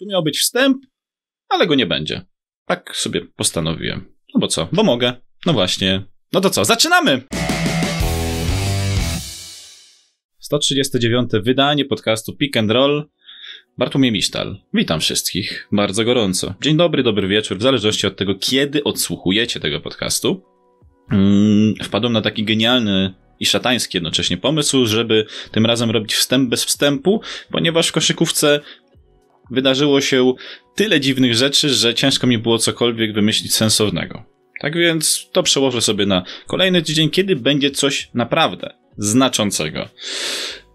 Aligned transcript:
Tu 0.00 0.06
miał 0.06 0.22
być 0.22 0.38
wstęp, 0.38 0.76
ale 1.48 1.66
go 1.66 1.74
nie 1.74 1.86
będzie. 1.86 2.22
Tak 2.66 2.96
sobie 2.96 3.20
postanowiłem. 3.36 4.16
No 4.34 4.40
bo 4.40 4.48
co? 4.48 4.68
Bo 4.72 4.82
mogę. 4.82 5.12
No 5.46 5.52
właśnie. 5.52 6.02
No 6.32 6.40
to 6.40 6.50
co? 6.50 6.64
Zaczynamy! 6.64 7.22
139. 10.38 11.30
wydanie 11.42 11.84
podcastu 11.84 12.36
Pick 12.36 12.56
and 12.56 12.70
Roll. 12.70 13.08
Bartłomiej 13.78 14.12
Misztal. 14.12 14.58
Witam 14.74 15.00
wszystkich 15.00 15.68
bardzo 15.72 16.04
gorąco. 16.04 16.54
Dzień 16.62 16.76
dobry, 16.76 17.02
dobry 17.02 17.28
wieczór, 17.28 17.58
w 17.58 17.62
zależności 17.62 18.06
od 18.06 18.16
tego, 18.16 18.34
kiedy 18.34 18.84
odsłuchujecie 18.84 19.60
tego 19.60 19.80
podcastu. 19.80 20.42
Mm, 21.12 21.74
wpadłem 21.82 22.12
na 22.12 22.22
taki 22.22 22.44
genialny 22.44 23.14
i 23.40 23.46
szatański 23.46 23.96
jednocześnie 23.96 24.36
pomysł, 24.36 24.86
żeby 24.86 25.26
tym 25.52 25.66
razem 25.66 25.90
robić 25.90 26.14
wstęp 26.14 26.50
bez 26.50 26.64
wstępu, 26.64 27.20
ponieważ 27.50 27.88
w 27.88 27.92
koszykówce 27.92 28.60
wydarzyło 29.50 30.00
się 30.00 30.34
tyle 30.74 31.00
dziwnych 31.00 31.34
rzeczy, 31.34 31.68
że 31.68 31.94
ciężko 31.94 32.26
mi 32.26 32.38
było 32.38 32.58
cokolwiek 32.58 33.12
wymyślić 33.12 33.54
sensownego. 33.54 34.24
Tak 34.60 34.76
więc 34.76 35.28
to 35.32 35.42
przełożę 35.42 35.80
sobie 35.80 36.06
na 36.06 36.22
kolejny 36.46 36.82
tydzień, 36.82 37.10
kiedy 37.10 37.36
będzie 37.36 37.70
coś 37.70 38.10
naprawdę 38.14 38.74
znaczącego. 38.98 39.88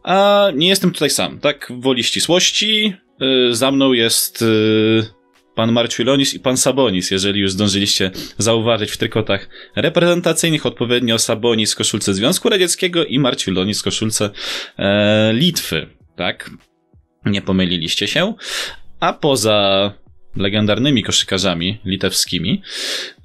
A 0.04 0.48
nie 0.56 0.68
jestem 0.68 0.92
tutaj 0.92 1.10
sam, 1.10 1.40
tak? 1.40 1.72
Woli 1.80 2.04
ścisłości. 2.04 2.94
Yy, 3.20 3.56
za 3.56 3.72
mną 3.72 3.94
jest 3.94 4.42
yy, 4.42 5.06
pan 5.56 5.72
Marciulonis 5.72 6.34
i 6.34 6.40
pan 6.40 6.58
Sabonis, 6.58 7.12
jeżeli 7.12 7.40
już 7.40 7.52
zdążyliście 7.52 8.12
zauważyć 8.38 8.92
w 8.92 8.98
trykotach 8.98 9.50
reprezentacyjnych 9.76 10.66
odpowiednio 10.66 11.20
Sabonis 11.20 11.74
w 11.74 11.76
koszulce 11.76 12.14
Związku 12.14 12.50
Radzieckiego 12.50 13.06
i 13.06 13.20
Marciulonis 13.20 13.82
w 13.82 13.84
koszulce 13.84 14.30
e, 14.78 15.34
Litwy, 15.34 15.88
tak? 16.16 16.50
Nie 17.26 17.42
pomyliliście 17.42 18.08
się. 18.08 18.34
A 19.00 19.14
poza 19.14 19.92
legendarnymi 20.36 21.04
koszykarzami 21.04 21.80
litewskimi, 21.86 22.62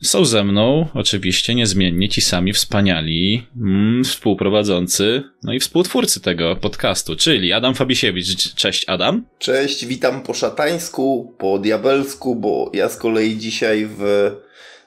są 0.02 0.24
ze 0.24 0.44
mną 0.44 0.88
oczywiście 0.94 1.54
niezmiennie 1.54 2.08
ci 2.08 2.20
sami 2.20 2.52
wspaniali 2.52 3.46
mm, 3.56 4.04
współprowadzący, 4.04 5.22
no 5.42 5.52
i 5.52 5.60
współtwórcy 5.60 6.20
tego 6.20 6.56
podcastu, 6.56 7.16
czyli 7.16 7.52
Adam 7.52 7.74
Fabisiewicz. 7.74 8.54
Cześć 8.54 8.84
Adam. 8.88 9.24
Cześć, 9.38 9.86
witam 9.86 10.22
po 10.22 10.34
szatańsku, 10.34 11.34
po 11.38 11.58
diabelsku, 11.58 12.36
bo 12.36 12.70
ja 12.74 12.88
z 12.88 12.96
kolei 12.96 13.36
dzisiaj 13.36 13.88
w 13.98 14.30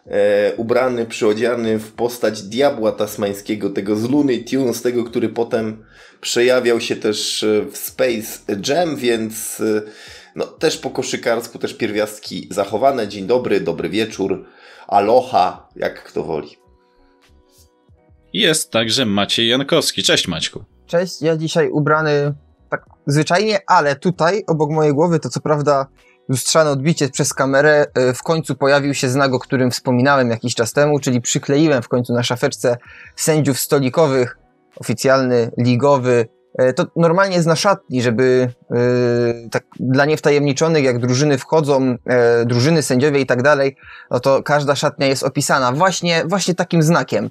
e, 0.05 0.53
ubrany, 0.55 1.05
przyodziany 1.05 1.79
w 1.79 1.91
postać 1.91 2.41
diabła 2.41 2.91
tasmańskiego, 2.91 3.69
tego 3.69 3.95
z 3.95 4.09
Looney 4.09 4.43
Tunes, 4.43 4.81
tego, 4.81 5.03
który 5.03 5.29
potem 5.29 5.85
przejawiał 6.21 6.81
się 6.81 6.95
też 6.95 7.45
w 7.71 7.77
Space 7.77 8.61
Jam, 8.67 8.95
więc 8.95 9.59
e, 9.59 9.81
no, 10.35 10.45
też 10.45 10.77
po 10.77 10.89
koszykarsku, 10.89 11.59
też 11.59 11.73
pierwiastki 11.73 12.47
zachowane. 12.51 13.07
Dzień 13.07 13.27
dobry, 13.27 13.59
dobry 13.59 13.89
wieczór, 13.89 14.45
aloha, 14.87 15.69
jak 15.75 16.03
kto 16.03 16.23
woli. 16.23 16.57
Jest 18.33 18.71
także 18.71 19.05
Maciej 19.05 19.47
Jankowski. 19.47 20.03
Cześć 20.03 20.27
Maćku. 20.27 20.63
Cześć, 20.87 21.21
ja 21.21 21.37
dzisiaj 21.37 21.69
ubrany 21.69 22.33
tak 22.69 22.85
zwyczajnie, 23.07 23.59
ale 23.67 23.95
tutaj 23.95 24.43
obok 24.47 24.71
mojej 24.71 24.93
głowy 24.93 25.19
to 25.19 25.29
co 25.29 25.41
prawda 25.41 25.87
lustrzane 26.29 26.69
odbicie 26.69 27.09
przez 27.09 27.33
kamerę. 27.33 27.85
E, 27.95 28.13
w 28.13 28.23
końcu 28.23 28.55
pojawił 28.55 28.93
się 28.93 29.09
znak, 29.09 29.33
o 29.33 29.39
którym 29.39 29.71
wspominałem 29.71 30.29
jakiś 30.29 30.55
czas 30.55 30.73
temu, 30.73 30.99
czyli 30.99 31.21
przykleiłem 31.21 31.81
w 31.81 31.87
końcu 31.87 32.13
na 32.13 32.23
szafeczce 32.23 32.77
sędziów 33.15 33.59
stolikowych 33.59 34.37
oficjalny, 34.79 35.51
ligowy, 35.57 36.27
to 36.75 36.85
normalnie 36.95 37.35
jest 37.35 37.47
na 37.47 37.55
szatni, 37.55 38.01
żeby 38.01 38.49
yy, 38.69 38.77
tak 39.51 39.63
dla 39.79 40.05
niewtajemniczonych, 40.05 40.83
jak 40.83 40.99
drużyny 40.99 41.37
wchodzą, 41.37 41.85
yy, 41.85 42.45
drużyny, 42.45 42.81
sędziowie 42.81 43.19
i 43.19 43.25
tak 43.25 43.41
dalej, 43.41 43.75
no 44.11 44.19
to 44.19 44.43
każda 44.43 44.75
szatnia 44.75 45.07
jest 45.07 45.23
opisana 45.23 45.71
właśnie, 45.71 46.23
właśnie 46.25 46.55
takim 46.55 46.83
znakiem. 46.83 47.29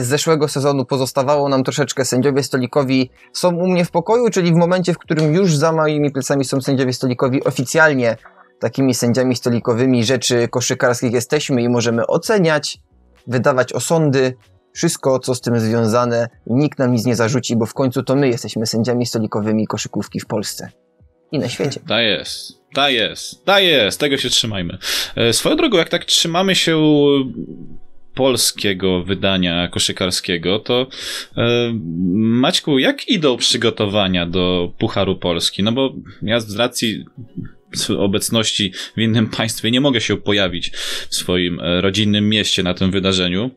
Z 0.00 0.06
zeszłego 0.06 0.48
sezonu 0.48 0.84
pozostawało 0.84 1.48
nam 1.48 1.64
troszeczkę 1.64 2.04
sędziowie 2.04 2.42
stolikowi 2.42 3.10
są 3.32 3.54
u 3.54 3.66
mnie 3.66 3.84
w 3.84 3.90
pokoju, 3.90 4.30
czyli 4.30 4.52
w 4.52 4.56
momencie, 4.56 4.92
w 4.92 4.98
którym 4.98 5.34
już 5.34 5.56
za 5.56 5.72
moimi 5.72 6.10
plecami 6.10 6.44
są 6.44 6.60
sędziowie 6.60 6.92
stolikowi 6.92 7.44
oficjalnie 7.44 8.16
takimi 8.58 8.94
sędziami 8.94 9.36
stolikowymi 9.36 10.04
rzeczy 10.04 10.48
koszykarskich 10.48 11.12
jesteśmy 11.12 11.62
i 11.62 11.68
możemy 11.68 12.06
oceniać, 12.06 12.80
wydawać 13.26 13.72
osądy, 13.72 14.36
wszystko, 14.72 15.18
co 15.18 15.34
z 15.34 15.40
tym 15.40 15.60
związane, 15.60 16.28
nikt 16.46 16.78
nam 16.78 16.92
nic 16.92 17.04
nie 17.04 17.16
zarzuci, 17.16 17.56
bo 17.56 17.66
w 17.66 17.74
końcu 17.74 18.02
to 18.02 18.16
my 18.16 18.28
jesteśmy 18.28 18.66
sędziami 18.66 19.06
stolikowymi 19.06 19.66
koszykówki 19.66 20.20
w 20.20 20.26
Polsce 20.26 20.70
i 21.32 21.38
na 21.38 21.48
świecie. 21.48 21.80
Ta 21.88 22.02
jest, 22.02 22.62
ta 22.74 22.90
jest, 22.90 23.44
ta 23.44 23.60
jest, 23.60 24.00
tego 24.00 24.16
się 24.16 24.30
trzymajmy. 24.30 24.78
E, 25.16 25.32
swoją 25.32 25.56
drogą, 25.56 25.78
jak 25.78 25.88
tak 25.88 26.04
trzymamy 26.04 26.54
się 26.54 26.80
polskiego 28.14 29.02
wydania 29.02 29.68
koszykarskiego, 29.68 30.58
to 30.58 30.86
e, 31.36 31.72
Maćku, 32.14 32.78
jak 32.78 33.08
idą 33.08 33.36
przygotowania 33.36 34.26
do 34.26 34.72
Pucharu 34.78 35.16
Polski? 35.16 35.62
No 35.62 35.72
bo 35.72 35.94
ja 36.22 36.40
z 36.40 36.56
racji 36.56 37.04
obecności 37.98 38.72
w 38.96 39.00
innym 39.00 39.26
państwie 39.26 39.70
nie 39.70 39.80
mogę 39.80 40.00
się 40.00 40.16
pojawić 40.16 40.70
w 41.10 41.14
swoim 41.14 41.60
e, 41.60 41.80
rodzinnym 41.80 42.28
mieście 42.28 42.62
na 42.62 42.74
tym 42.74 42.90
wydarzeniu. 42.90 43.50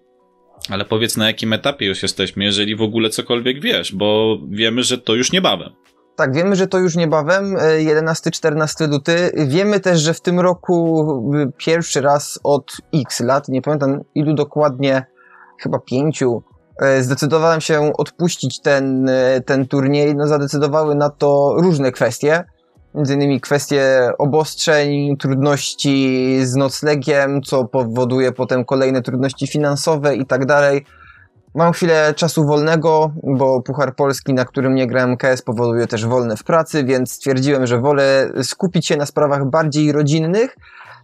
Ale 0.70 0.86
powiedz 0.86 1.18
na 1.18 1.28
jakim 1.28 1.54
etapie 1.54 1.86
już 1.86 2.04
jesteśmy, 2.04 2.44
jeżeli 2.44 2.76
w 2.76 2.82
ogóle 2.82 3.10
cokolwiek 3.10 3.62
wiesz, 3.62 3.96
bo 3.96 4.38
wiemy, 4.50 4.84
że 4.84 4.98
to 4.98 5.16
już 5.16 5.32
niebawem. 5.32 5.70
Tak, 6.16 6.34
wiemy, 6.34 6.56
że 6.56 6.68
to 6.68 6.78
już 6.78 6.96
niebawem, 6.96 7.56
11-14 7.80 8.84
e, 8.84 8.88
luty. 8.88 9.32
Wiemy 9.48 9.80
też, 9.80 10.02
że 10.02 10.14
w 10.14 10.22
tym 10.22 10.40
roku 10.40 11.10
e, 11.36 11.52
pierwszy 11.58 12.02
raz 12.02 12.40
od 12.44 12.78
x 12.94 13.20
lat, 13.20 13.48
nie 13.48 13.62
pamiętam 13.62 14.02
ilu 14.16 14.34
dokładnie, 14.34 15.06
chyba 15.60 15.80
pięciu, 15.80 16.44
e, 16.82 17.04
zdecydowałem 17.04 17.62
się 17.62 17.92
odpuścić 17.98 18.62
ten, 18.62 19.10
ten 19.46 19.68
turniej. 19.68 20.16
No, 20.16 20.28
zadecydowały 20.28 20.96
na 20.96 21.10
to 21.10 21.56
różne 21.58 21.92
kwestie 21.92 22.44
między 22.96 23.14
innymi 23.14 23.42
kwestie 23.42 24.12
obostrzeń, 24.18 25.18
trudności 25.18 26.38
z 26.44 26.56
noclegiem, 26.56 27.42
co 27.42 27.66
powoduje 27.66 28.32
potem 28.32 28.66
kolejne 28.66 29.02
trudności 29.02 29.48
finansowe 29.48 30.16
i 30.16 30.26
tak 30.26 30.46
dalej. 30.46 30.86
Mam 31.56 31.74
chwilę 31.74 32.14
czasu 32.16 32.46
wolnego, 32.46 33.12
bo 33.24 33.62
Puchar 33.62 33.96
Polski, 33.96 34.34
na 34.34 34.46
którym 34.46 34.76
nie 34.76 34.88
grałem 34.88 35.18
KS, 35.18 35.42
powoduje 35.42 35.88
też 35.88 36.06
wolne 36.06 36.38
w 36.38 36.44
pracy, 36.44 36.84
więc 36.84 37.12
stwierdziłem, 37.12 37.68
że 37.68 37.80
wolę 37.80 38.32
skupić 38.44 38.88
się 38.88 38.98
na 38.98 39.06
sprawach 39.06 39.50
bardziej 39.50 39.92
rodzinnych. 39.92 40.58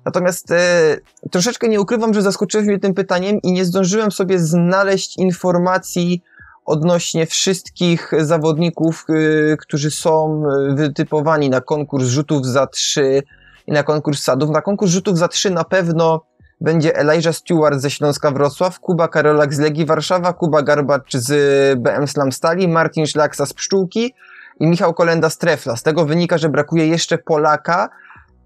Natomiast 0.06 0.52
e, 0.52 0.97
troszeczkę 1.31 1.68
nie 1.68 1.81
ukrywam, 1.81 2.13
że 2.13 2.22
zaskoczyłeś 2.22 2.68
mnie 2.68 2.79
tym 2.79 2.94
pytaniem 2.94 3.41
i 3.44 3.52
nie 3.52 3.66
zdążyłem 3.66 4.12
sobie 4.12 4.40
znaleźć 4.40 5.18
informacji 5.18 6.22
odnośnie 6.66 7.26
wszystkich 7.26 8.12
zawodników, 8.20 9.06
y, 9.10 9.58
którzy 9.60 9.92
są 9.92 10.44
y, 10.72 10.76
wytypowani 10.76 11.50
na 11.50 11.62
konkurs 11.62 12.06
rzutów 12.06 12.46
za 12.46 12.68
trzy 12.68 13.24
i 13.68 13.72
na 13.72 13.84
konkurs 13.84 14.24
sadów. 14.24 14.50
Na 14.50 14.62
konkurs 14.62 14.92
rzutów 14.92 15.18
za 15.18 15.28
trzy 15.28 15.50
na 15.50 15.64
pewno 15.64 16.22
będzie 16.62 16.96
Elijah 16.96 17.36
Stewart 17.36 17.80
ze 17.80 17.90
Śląska 17.90 18.32
Wrocław, 18.32 18.80
Kuba 18.80 19.08
Karolak 19.08 19.54
z 19.54 19.60
Legii 19.60 19.86
Warszawa, 19.86 20.34
Kuba 20.34 20.62
Garbacz 20.62 21.14
z 21.14 21.80
BM 21.80 22.08
Slam 22.08 22.32
Stali, 22.32 22.68
Martin 22.68 23.06
Szlaksa 23.06 23.46
z 23.46 23.54
Pszczółki 23.54 24.14
i 24.60 24.68
Michał 24.68 24.94
Kolenda 24.94 25.30
z 25.30 25.38
Trefla. 25.38 25.76
Z 25.76 25.84
tego 25.84 26.06
wynika, 26.06 26.38
że 26.38 26.50
brakuje 26.50 26.88
jeszcze 26.88 27.18
Polaka, 27.18 27.90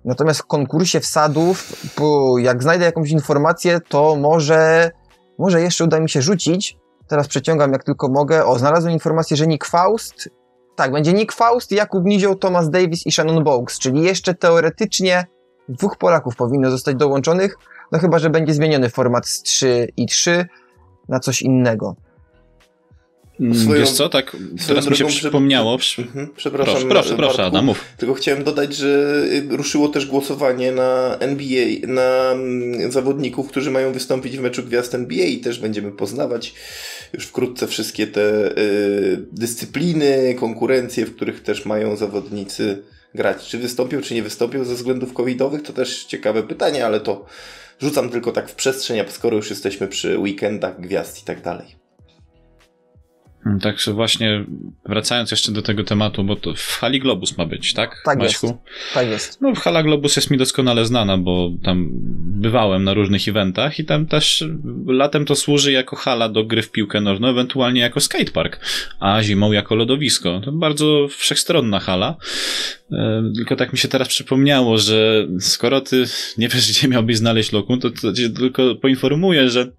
natomiast 0.06 0.40
w 0.40 0.46
konkursie 0.46 1.00
wsadów, 1.00 1.74
jak 2.38 2.64
znajdę 2.64 2.86
jakąś 2.86 3.10
informację, 3.10 3.80
to 3.90 4.16
może, 4.16 4.92
może 5.40 5.62
jeszcze 5.62 5.84
uda 5.84 6.00
mi 6.00 6.10
się 6.10 6.22
rzucić, 6.22 6.78
Teraz 7.08 7.28
przeciągam 7.28 7.72
jak 7.72 7.84
tylko 7.84 8.10
mogę. 8.10 8.46
O, 8.46 8.60
znalazłem 8.60 8.94
informację, 8.94 9.38
że 9.38 9.48
Nick 9.48 9.66
Faust. 9.66 10.30
Tak, 10.76 10.92
będzie 10.92 11.14
Nick 11.14 11.34
Faust, 11.34 11.72
Jakub 11.72 12.06
Nizioł, 12.06 12.36
Thomas 12.36 12.70
Davis 12.70 13.06
i 13.06 13.12
Shannon 13.12 13.44
Bogues, 13.44 13.80
czyli 13.80 14.02
jeszcze 14.02 14.34
teoretycznie 14.34 15.26
dwóch 15.70 15.98
Polaków 15.98 16.36
powinno 16.36 16.72
zostać 16.72 16.96
dołączonych, 16.96 17.56
no 17.92 18.00
chyba, 18.00 18.20
że 18.20 18.30
będzie 18.30 18.54
zmieniony 18.54 18.90
format 18.90 19.28
z 19.28 19.42
3 19.42 19.88
i 19.98 20.06
3 20.06 20.46
na 21.10 21.20
coś 21.20 21.42
innego. 21.42 21.96
Mm, 23.40 23.56
swoją, 23.56 23.80
Wiesz 23.80 23.92
co, 23.92 24.10
tak 24.10 24.38
teraz 24.68 24.90
mi 24.90 24.98
się 24.98 25.06
przypomniało. 25.06 25.78
Mhm, 25.98 26.30
przepraszam, 26.38 26.74
proszę, 26.74 26.88
proszę, 26.90 27.16
proszę 27.16 27.46
Adam, 27.46 27.66
mów. 27.66 27.86
Tylko 27.98 28.14
chciałem 28.14 28.44
dodać, 28.44 28.76
że 28.76 29.24
y, 29.32 29.58
ruszyło 29.58 29.88
też 29.88 30.06
głosowanie 30.06 30.72
na 30.72 31.18
NBA, 31.20 31.66
na 31.88 32.32
mm, 32.32 32.92
zawodników, 32.92 33.48
którzy 33.48 33.72
mają 33.72 33.94
wystąpić 33.94 34.38
w 34.38 34.42
meczu 34.42 34.64
Gwiazd 34.64 34.96
NBA 34.96 35.26
i 35.26 35.38
też 35.38 35.60
będziemy 35.60 35.92
poznawać 35.92 36.54
już 37.14 37.26
wkrótce 37.26 37.68
wszystkie 37.68 38.08
te 38.08 38.58
y, 38.58 39.26
dyscypliny, 39.32 40.36
konkurencje, 40.40 41.06
w 41.06 41.16
których 41.16 41.44
też 41.44 41.66
mają 41.66 41.96
zawodnicy 41.96 42.84
grać. 43.16 43.48
Czy 43.48 43.58
wystąpią, 43.58 44.02
czy 44.02 44.14
nie 44.14 44.24
wystąpią 44.24 44.64
ze 44.64 44.76
względów 44.76 45.14
covidowych, 45.14 45.62
to 45.62 45.74
też 45.74 46.06
ciekawe 46.06 46.44
pytanie, 46.44 46.86
ale 46.86 47.00
to 47.00 47.26
rzucam 47.80 48.10
tylko 48.10 48.32
tak 48.32 48.50
w 48.50 48.56
przestrzeń, 48.56 49.00
a 49.00 49.12
skoro 49.12 49.38
już 49.38 49.50
jesteśmy 49.50 49.88
przy 49.88 50.18
weekendach, 50.18 50.82
gwiazd 50.82 51.22
i 51.22 51.26
tak 51.26 51.42
dalej. 51.42 51.85
Mm, 53.46 53.60
także 53.60 53.94
właśnie 53.94 54.46
wracając 54.86 55.32
jeszcze 55.32 55.52
do 55.52 55.62
tego 55.62 55.84
tematu, 55.84 56.24
bo 56.24 56.36
to 56.36 56.54
w 56.54 56.78
hali 56.80 57.00
Globus 57.00 57.38
ma 57.38 57.46
być, 57.46 57.74
tak? 57.74 58.02
Tak 58.06 58.20
Maćku? 58.20 58.48
jest. 58.48 58.94
Tak 58.94 59.08
jest. 59.08 59.42
No 59.42 59.56
hala 59.56 59.84
Globus 59.84 60.16
jest 60.16 60.32
mi 60.32 60.38
doskonale 60.38 60.86
znana, 60.86 61.18
bo 61.18 61.52
tam 61.64 61.90
bywałem 62.42 62.84
na 62.84 62.94
różnych 62.94 63.28
eventach 63.28 63.80
i 63.80 63.86
tam 63.86 64.06
też 64.06 64.44
latem 64.88 65.26
to 65.26 65.36
służy 65.36 65.72
jako 65.72 65.96
hala 65.96 66.30
do 66.30 66.44
gry 66.44 66.62
w 66.62 66.72
piłkę 66.72 67.02
nożną, 67.02 67.28
ewentualnie 67.28 67.82
jako 67.82 68.00
skatepark, 68.00 68.60
a 69.00 69.24
zimą 69.24 69.52
jako 69.52 69.76
lodowisko. 69.76 70.42
To 70.46 70.52
bardzo 70.52 71.08
wszechstronna 71.10 71.80
hala. 71.80 72.16
E, 72.92 73.24
tylko 73.36 73.56
tak 73.56 73.74
mi 73.74 73.80
się 73.80 73.88
teraz 73.88 74.08
przypomniało, 74.08 74.78
że 74.78 75.28
skoro 75.40 75.82
ty 75.82 76.06
nie 76.38 76.48
wiesz, 76.48 76.72
gdzie 76.72 76.88
miałbyś 76.88 77.18
znaleźć 77.18 77.52
lokum, 77.52 77.80
to, 77.80 77.90
to 77.90 78.14
cię 78.14 78.30
tylko 78.30 78.76
poinformuję, 78.76 79.50
że 79.50 79.72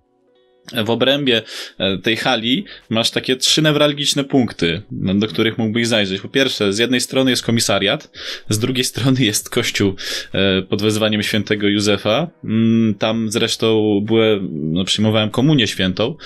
w 0.84 0.90
obrębie 0.90 1.42
e, 1.78 1.98
tej 1.98 2.16
hali 2.16 2.64
masz 2.88 3.10
takie 3.10 3.36
trzy 3.36 3.62
newralgiczne 3.62 4.24
punkty, 4.24 4.82
no, 4.90 5.14
do 5.14 5.26
których 5.26 5.58
mógłbyś 5.58 5.86
zajrzeć. 5.86 6.20
Po 6.20 6.28
pierwsze, 6.28 6.72
z 6.72 6.78
jednej 6.78 7.00
strony 7.00 7.30
jest 7.30 7.42
komisariat, 7.42 8.10
z 8.48 8.58
drugiej 8.58 8.84
strony 8.92 9.24
jest 9.24 9.50
kościół 9.50 9.94
e, 10.32 10.62
pod 10.62 10.82
wezwaniem 10.82 11.22
świętego 11.22 11.68
Józefa. 11.68 12.28
Mm, 12.44 12.94
tam 12.94 13.30
zresztą 13.30 14.00
byłem, 14.04 14.48
no, 14.72 14.84
przyjmowałem 14.84 15.30
komunię 15.30 15.66
świętą. 15.66 16.16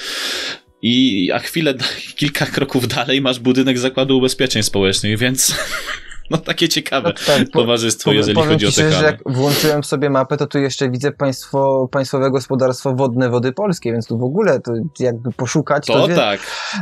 I 0.82 1.30
a 1.34 1.38
chwilę, 1.38 1.74
kilka 2.16 2.46
kroków 2.46 2.88
dalej 2.88 3.20
masz 3.20 3.38
budynek 3.38 3.78
Zakładu 3.78 4.18
Ubezpieczeń 4.18 4.62
Społecznych, 4.62 5.18
więc 5.18 5.54
No 6.30 6.38
takie 6.38 6.68
ciekawe 6.68 7.08
no, 7.08 7.34
tak, 7.36 7.48
towarzystwo, 7.48 8.10
po, 8.10 8.14
jeżeli 8.14 8.42
chodzi 8.42 8.66
o 8.66 8.72
te 8.72 8.92
że 8.92 9.04
jak 9.04 9.18
włączyłem 9.26 9.84
sobie 9.84 10.10
mapę, 10.10 10.36
to 10.36 10.46
tu 10.46 10.58
jeszcze 10.58 10.90
widzę 10.90 11.12
państwo, 11.12 11.88
Państwowe 11.92 12.30
Gospodarstwo 12.30 12.94
Wodne 12.94 13.30
Wody 13.30 13.52
Polskie, 13.52 13.92
więc 13.92 14.06
tu 14.06 14.18
w 14.18 14.24
ogóle 14.24 14.60
to 14.60 14.72
jakby 15.00 15.32
poszukać. 15.32 15.86
To, 15.86 15.92
to 15.92 16.08
wie, 16.08 16.14
tak, 16.14 16.40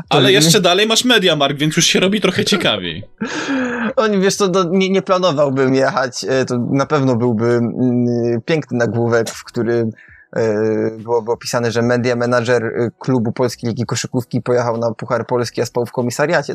ale 0.08 0.24
to 0.24 0.30
jeszcze 0.30 0.60
dalej 0.60 0.86
masz 0.86 1.04
Mediamark, 1.04 1.58
więc 1.58 1.76
już 1.76 1.86
się 1.86 2.00
robi 2.00 2.20
trochę 2.20 2.44
ciekawiej. 2.44 3.04
Oni, 3.96 4.20
wiesz 4.20 4.36
to 4.36 4.64
nie, 4.70 4.90
nie 4.90 5.02
planowałbym 5.02 5.74
jechać, 5.74 6.24
e, 6.28 6.44
to 6.44 6.58
na 6.70 6.86
pewno 6.86 7.16
byłby 7.16 7.46
mm, 7.46 8.06
piękny 8.44 8.78
nagłówek, 8.78 9.30
w 9.30 9.44
którym 9.44 9.90
e, 10.36 10.90
byłoby 10.98 11.32
opisane, 11.32 11.72
że 11.72 11.82
media 11.82 12.16
manager 12.16 12.64
e, 12.64 12.90
klubu 12.98 13.32
Polskiej 13.32 13.70
Ligi 13.70 13.84
Koszykówki 13.84 14.42
pojechał 14.42 14.78
na 14.78 14.94
Puchar 14.94 15.26
Polski, 15.26 15.60
a 15.60 15.66
spał 15.66 15.86
w 15.86 15.92
komisariacie 15.92 16.54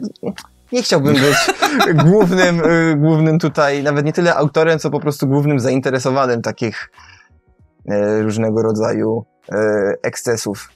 nie 0.73 0.83
chciałbym 0.83 1.13
być 1.13 1.35
głównym, 2.05 2.59
y, 2.59 2.95
głównym 2.97 3.39
tutaj, 3.39 3.83
nawet 3.83 4.05
nie 4.05 4.13
tyle 4.13 4.35
autorem, 4.35 4.79
co 4.79 4.89
po 4.89 4.99
prostu 4.99 5.27
głównym 5.27 5.59
zainteresowanym 5.59 6.41
takich 6.41 6.91
e, 7.89 8.21
różnego 8.21 8.61
rodzaju 8.61 9.25
e, 9.51 9.57
ekscesów. 10.03 10.69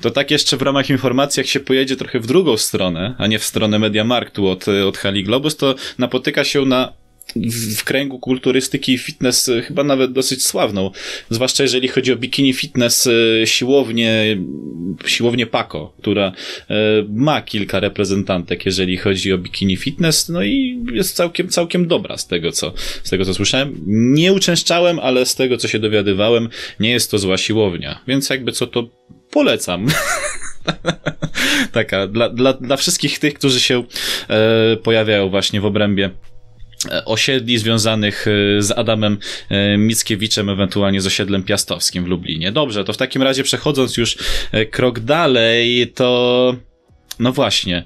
To 0.00 0.10
tak 0.10 0.30
jeszcze 0.30 0.56
w 0.56 0.62
ramach 0.62 0.90
informacji, 0.90 1.40
jak 1.40 1.46
się 1.46 1.60
pojedzie 1.60 1.96
trochę 1.96 2.20
w 2.20 2.26
drugą 2.26 2.56
stronę, 2.56 3.14
a 3.18 3.26
nie 3.26 3.38
w 3.38 3.44
stronę 3.44 3.78
Mediamarktu 3.78 4.46
od, 4.46 4.66
od 4.68 4.98
Hali 4.98 5.24
Globus, 5.24 5.56
to 5.56 5.74
napotyka 5.98 6.44
się 6.44 6.64
na 6.64 6.92
w 7.76 7.84
kręgu 7.84 8.18
kulturystyki 8.18 8.92
i 8.92 8.98
fitness 8.98 9.48
e, 9.48 9.62
chyba 9.62 9.84
nawet 9.84 10.12
dosyć 10.12 10.46
sławną. 10.46 10.90
Zwłaszcza 11.30 11.62
jeżeli 11.62 11.88
chodzi 11.88 12.12
o 12.12 12.16
bikini 12.16 12.52
fitness 12.52 13.06
e, 13.06 13.46
siłownię, 13.46 14.38
siłownię 15.06 15.46
Paco, 15.46 15.92
która 16.00 16.32
e, 16.70 16.74
ma 17.08 17.42
kilka 17.42 17.80
reprezentantek, 17.80 18.66
jeżeli 18.66 18.96
chodzi 18.96 19.32
o 19.32 19.38
bikini 19.38 19.76
fitness, 19.76 20.28
no 20.28 20.42
i 20.42 20.84
jest 20.92 21.16
całkiem, 21.16 21.48
całkiem 21.48 21.88
dobra 21.88 22.16
z 22.16 22.26
tego, 22.26 22.52
co, 22.52 22.72
z 23.02 23.10
tego, 23.10 23.24
co 23.24 23.34
słyszałem. 23.34 23.74
Nie 23.86 24.32
uczęszczałem, 24.32 24.98
ale 24.98 25.26
z 25.26 25.34
tego, 25.34 25.56
co 25.56 25.68
się 25.68 25.78
dowiadywałem, 25.78 26.48
nie 26.80 26.90
jest 26.90 27.10
to 27.10 27.18
zła 27.18 27.36
siłownia. 27.36 28.00
Więc 28.06 28.30
jakby 28.30 28.52
co 28.52 28.66
to 28.66 28.88
polecam. 29.30 29.86
Taka, 31.72 32.06
dla, 32.06 32.28
dla, 32.28 32.52
dla 32.52 32.76
wszystkich 32.76 33.18
tych, 33.18 33.34
którzy 33.34 33.60
się 33.60 33.84
e, 34.28 34.76
pojawiają 34.76 35.28
właśnie 35.28 35.60
w 35.60 35.66
obrębie 35.66 36.10
osiedli 37.04 37.58
związanych 37.58 38.26
e, 38.28 38.62
z 38.62 38.70
Adamem 38.70 39.18
e, 39.48 39.76
Mickiewiczem, 39.76 40.48
ewentualnie 40.48 41.00
z 41.00 41.06
osiedlem 41.06 41.42
piastowskim 41.42 42.04
w 42.04 42.06
Lublinie. 42.06 42.52
Dobrze, 42.52 42.84
to 42.84 42.92
w 42.92 42.96
takim 42.96 43.22
razie 43.22 43.42
przechodząc 43.42 43.96
już 43.96 44.18
e, 44.52 44.66
krok 44.66 45.00
dalej, 45.00 45.92
to 45.94 46.56
no 47.18 47.32
właśnie. 47.32 47.84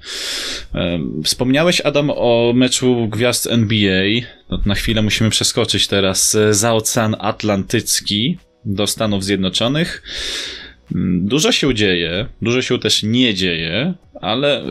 Wspomniałeś, 1.24 1.80
Adam, 1.80 2.10
o 2.10 2.52
meczu 2.54 3.08
gwiazd 3.08 3.46
NBA. 3.46 4.04
No, 4.50 4.60
na 4.66 4.74
chwilę 4.74 5.02
musimy 5.02 5.30
przeskoczyć 5.30 5.86
teraz 5.86 6.36
za 6.50 6.74
Ocean 6.74 7.16
Atlantycki 7.18 8.38
do 8.64 8.86
Stanów 8.86 9.24
Zjednoczonych. 9.24 10.02
Mm, 10.94 11.28
dużo 11.28 11.52
się 11.52 11.74
dzieje, 11.74 12.26
dużo 12.42 12.62
się 12.62 12.78
też 12.78 13.02
nie 13.02 13.34
dzieje, 13.34 13.94
ale 14.20 14.62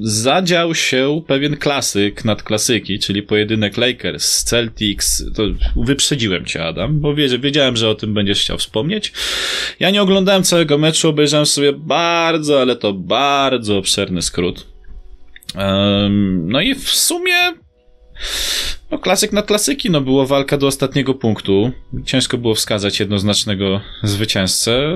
zadział 0.00 0.74
się 0.74 1.22
pewien 1.26 1.56
klasyk 1.56 2.24
nad 2.24 2.42
klasyki, 2.42 2.98
czyli 2.98 3.22
pojedynek 3.22 3.76
Lakers, 3.76 4.44
Celtics. 4.44 5.24
To 5.34 5.42
wyprzedziłem 5.76 6.44
cię, 6.44 6.64
Adam, 6.64 7.00
bo 7.00 7.14
wiedziałem, 7.14 7.76
że 7.76 7.88
o 7.88 7.94
tym 7.94 8.14
będziesz 8.14 8.40
chciał 8.40 8.58
wspomnieć. 8.58 9.12
Ja 9.80 9.90
nie 9.90 10.02
oglądałem 10.02 10.42
całego 10.42 10.78
meczu, 10.78 11.08
obejrzałem 11.08 11.46
sobie 11.46 11.72
bardzo, 11.72 12.60
ale 12.60 12.76
to 12.76 12.92
bardzo 12.92 13.78
obszerny 13.78 14.22
skrót. 14.22 14.66
no 16.46 16.60
i 16.60 16.74
w 16.74 16.88
sumie 16.88 17.34
no, 18.90 18.98
klasyk 18.98 19.32
na 19.32 19.42
klasyki, 19.42 19.90
no 19.90 20.00
było 20.00 20.26
walka 20.26 20.56
do 20.56 20.66
ostatniego 20.66 21.14
punktu. 21.14 21.72
Ciężko 22.04 22.38
było 22.38 22.54
wskazać 22.54 23.00
jednoznacznego 23.00 23.80
zwycięzcę. 24.02 24.92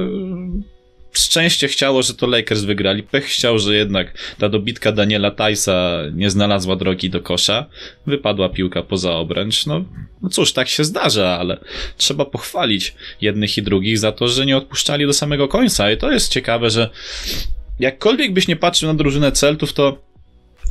Szczęście 1.12 1.68
chciało, 1.68 2.02
że 2.02 2.14
to 2.14 2.26
Lakers 2.26 2.60
wygrali. 2.60 3.02
Pech 3.02 3.24
chciał, 3.24 3.58
że 3.58 3.74
jednak 3.74 4.34
ta 4.38 4.48
dobitka 4.48 4.92
Daniela 4.92 5.30
Tajsa 5.30 5.98
nie 6.14 6.30
znalazła 6.30 6.76
drogi 6.76 7.10
do 7.10 7.20
kosza. 7.20 7.66
Wypadła 8.06 8.48
piłka 8.48 8.82
poza 8.82 9.12
obręcz. 9.12 9.66
No, 9.66 9.84
no 10.22 10.28
cóż, 10.28 10.52
tak 10.52 10.68
się 10.68 10.84
zdarza, 10.84 11.38
ale 11.38 11.60
trzeba 11.96 12.24
pochwalić 12.24 12.94
jednych 13.20 13.58
i 13.58 13.62
drugich 13.62 13.98
za 13.98 14.12
to, 14.12 14.28
że 14.28 14.46
nie 14.46 14.56
odpuszczali 14.56 15.06
do 15.06 15.12
samego 15.12 15.48
końca. 15.48 15.92
I 15.92 15.96
to 15.96 16.12
jest 16.12 16.32
ciekawe, 16.32 16.70
że 16.70 16.90
jakkolwiek 17.80 18.32
byś 18.32 18.48
nie 18.48 18.56
patrzył 18.56 18.88
na 18.88 18.94
drużynę 18.94 19.32
Celtów, 19.32 19.72
to 19.72 20.11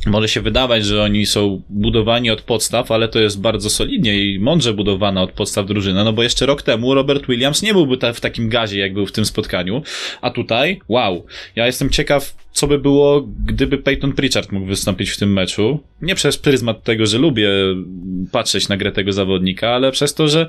może 0.06 0.28
się 0.28 0.40
wydawać, 0.40 0.84
że 0.84 1.02
oni 1.02 1.26
są 1.26 1.62
budowani 1.68 2.30
od 2.30 2.42
podstaw, 2.42 2.90
ale 2.90 3.08
to 3.08 3.18
jest 3.18 3.40
bardzo 3.40 3.70
solidnie 3.70 4.24
i 4.24 4.38
mądrze 4.38 4.72
budowana 4.72 5.22
od 5.22 5.32
podstaw 5.32 5.66
drużyna, 5.66 6.04
no 6.04 6.12
bo 6.12 6.22
jeszcze 6.22 6.46
rok 6.46 6.62
temu 6.62 6.94
Robert 6.94 7.26
Williams 7.26 7.62
nie 7.62 7.72
byłby 7.72 8.12
w 8.14 8.20
takim 8.20 8.48
gazie, 8.48 8.78
jak 8.78 8.94
był 8.94 9.06
w 9.06 9.12
tym 9.12 9.24
spotkaniu, 9.24 9.82
a 10.20 10.30
tutaj, 10.30 10.80
wow, 10.88 11.26
ja 11.56 11.66
jestem 11.66 11.90
ciekaw, 11.90 12.34
co 12.52 12.66
by 12.66 12.78
było, 12.78 13.28
gdyby 13.46 13.78
Peyton 13.78 14.12
Pritchard 14.12 14.52
mógł 14.52 14.66
wystąpić 14.66 15.10
w 15.10 15.18
tym 15.18 15.32
meczu. 15.32 15.80
Nie 16.02 16.14
przez 16.14 16.38
pryzmat 16.38 16.84
tego, 16.84 17.06
że 17.06 17.18
lubię 17.18 17.48
patrzeć 18.32 18.68
na 18.68 18.76
grę 18.76 18.92
tego 18.92 19.12
zawodnika, 19.12 19.70
ale 19.70 19.92
przez 19.92 20.14
to, 20.14 20.28
że 20.28 20.46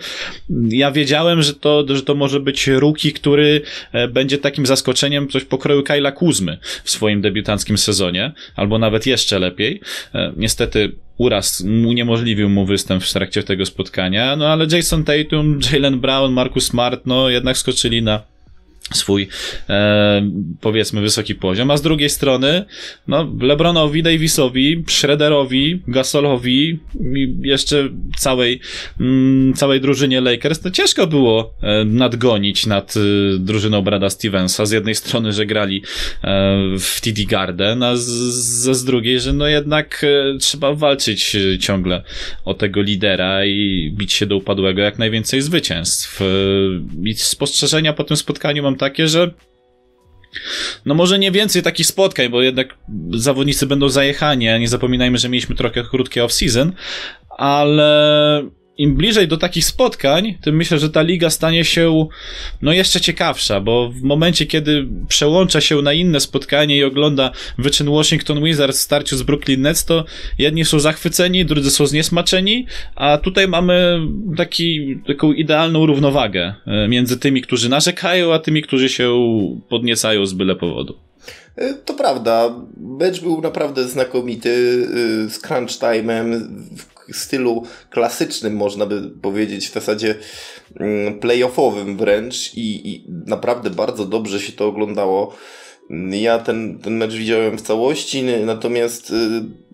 ja 0.69 0.91
wiedziałem, 0.91 1.41
że 1.41 1.53
to, 1.53 1.86
że 1.89 2.01
to 2.01 2.15
może 2.15 2.39
być 2.39 2.67
rookie, 2.67 3.12
który 3.12 3.62
e, 3.91 4.07
będzie 4.07 4.38
takim 4.38 4.65
zaskoczeniem 4.65 5.27
coś 5.27 5.43
pokroju 5.43 5.83
Kyla 5.83 6.12
Kuzmy 6.12 6.57
w 6.83 6.91
swoim 6.91 7.22
debiutanckim 7.22 7.77
sezonie, 7.77 8.31
albo 8.55 8.79
nawet 8.79 9.05
jeszcze 9.05 9.39
lepiej. 9.39 9.81
E, 10.15 10.33
niestety 10.38 10.91
uraz 11.17 11.62
uniemożliwił 11.88 12.50
mu 12.50 12.65
występ 12.65 13.03
w 13.03 13.13
trakcie 13.13 13.43
tego 13.43 13.65
spotkania, 13.65 14.36
no 14.36 14.48
ale 14.48 14.67
Jason 14.72 15.03
Tatum, 15.03 15.60
Jalen 15.74 16.00
Brown, 16.00 16.33
Marcus 16.33 16.65
Smart, 16.65 17.01
no 17.05 17.29
jednak 17.29 17.57
skoczyli 17.57 18.01
na 18.01 18.32
swój 18.93 19.27
e, 19.69 20.29
powiedzmy 20.62 21.01
wysoki 21.01 21.35
poziom, 21.35 21.71
a 21.71 21.77
z 21.77 21.81
drugiej 21.81 22.09
strony 22.09 22.65
no 23.07 23.31
LeBronowi, 23.41 24.03
Davisowi, 24.03 24.83
Schroederowi, 24.88 25.81
Gasolowi 25.88 26.79
i 27.15 27.35
jeszcze 27.41 27.89
całej 28.17 28.59
mm, 29.00 29.53
całej 29.53 29.81
drużynie 29.81 30.21
Lakers, 30.21 30.63
no 30.63 30.71
ciężko 30.71 31.07
było 31.07 31.53
e, 31.62 31.85
nadgonić 31.85 32.65
nad 32.65 32.93
e, 32.97 33.00
drużyną 33.39 33.81
Brada 33.81 34.09
Stevensa. 34.09 34.65
Z 34.65 34.71
jednej 34.71 34.95
strony, 34.95 35.31
że 35.31 35.45
grali 35.45 35.83
e, 36.23 36.29
w 36.79 37.01
TD 37.01 37.23
Garden, 37.25 37.83
a 37.83 37.95
z, 37.95 38.03
z 38.77 38.83
drugiej, 38.83 39.19
że 39.19 39.33
no 39.33 39.47
jednak 39.47 40.03
e, 40.03 40.38
trzeba 40.38 40.73
walczyć 40.73 41.35
e, 41.35 41.57
ciągle 41.59 42.03
o 42.45 42.53
tego 42.53 42.81
lidera 42.81 43.45
i 43.45 43.91
bić 43.97 44.13
się 44.13 44.25
do 44.25 44.38
upadłego 44.38 44.81
jak 44.81 45.00
najwięcej 45.00 45.41
zwycięstw. 45.41 46.21
E, 46.21 46.25
I 47.03 47.13
spostrzeżenia 47.13 47.93
po 47.93 48.03
tym 48.03 48.17
spotkaniu 48.17 48.63
mam 48.63 48.75
takie, 48.83 49.07
że 49.07 49.33
no 50.85 50.93
może 50.93 51.19
nie 51.19 51.31
więcej 51.31 51.63
takich 51.63 51.87
spotkań, 51.87 52.29
bo 52.29 52.41
jednak 52.41 52.77
zawodnicy 53.13 53.67
będą 53.67 53.89
zajechani, 53.89 54.49
a 54.49 54.57
nie 54.57 54.67
zapominajmy, 54.67 55.17
że 55.17 55.29
mieliśmy 55.29 55.55
trochę 55.55 55.83
krótkie 55.83 56.23
off-season, 56.23 56.71
ale 57.37 58.43
im 58.77 58.96
bliżej 58.96 59.27
do 59.27 59.38
takich 59.38 59.65
spotkań, 59.65 60.38
tym 60.42 60.56
myślę, 60.56 60.80
że 60.80 60.89
ta 60.89 61.01
liga 61.01 61.30
stanie 61.30 61.65
się 61.65 62.08
no 62.62 62.74
jeszcze 62.74 63.01
ciekawsza, 63.01 63.60
bo 63.62 63.89
w 63.89 64.01
momencie, 64.01 64.46
kiedy 64.46 64.88
przełącza 65.08 65.62
się 65.62 65.82
na 65.82 65.94
inne 65.94 66.20
spotkanie 66.20 66.77
i 66.77 66.84
ogląda 66.84 67.32
wyczyn 67.58 67.89
Washington 67.89 68.44
Wizards 68.44 68.80
w 68.80 68.82
starciu 68.82 69.18
z 69.18 69.24
Brooklyn 69.24 69.62
Nets, 69.62 69.86
to 69.86 70.06
jedni 70.38 70.65
są 70.65 70.80
zachwyceni, 70.80 71.46
drudzy 71.46 71.72
są 71.72 71.86
zniesmaczeni, 71.86 72.68
a 72.96 73.18
tutaj 73.18 73.48
mamy 73.48 74.00
taki, 74.38 75.00
taką 75.08 75.34
idealną 75.34 75.86
równowagę 75.86 76.53
e, 76.68 76.88
między 76.88 77.20
tymi, 77.20 77.42
którzy 77.42 77.70
narzekają, 77.70 78.34
a 78.34 78.39
tymi, 78.39 78.62
którzy 78.62 78.89
się 78.89 79.13
podniecają 79.70 80.25
z 80.25 80.34
byle 80.34 80.56
powodu. 80.56 80.98
E, 81.56 81.74
to 81.74 81.94
prawda. 81.94 82.56
Mecz 82.77 83.22
był 83.22 83.42
naprawdę 83.42 83.88
znakomity, 83.88 84.50
e, 85.25 85.30
z 85.30 85.39
crunch 85.39 85.72
time'em, 85.72 86.48
stylu 87.12 87.63
klasycznym, 87.89 88.55
można 88.55 88.86
by 88.86 89.10
powiedzieć, 89.22 89.69
w 89.69 89.74
zasadzie 89.74 90.15
mm, 90.79 91.19
playoffowym 91.19 91.98
wręcz 91.98 92.53
i, 92.53 92.89
i 92.89 93.05
naprawdę 93.10 93.69
bardzo 93.69 94.05
dobrze 94.05 94.39
się 94.39 94.51
to 94.51 94.67
oglądało. 94.67 95.36
Ja 96.10 96.39
ten, 96.39 96.79
ten 96.79 96.98
mecz 96.98 97.13
widziałem 97.13 97.57
w 97.57 97.62
całości, 97.62 98.24
natomiast 98.45 99.10
y, 99.10 99.13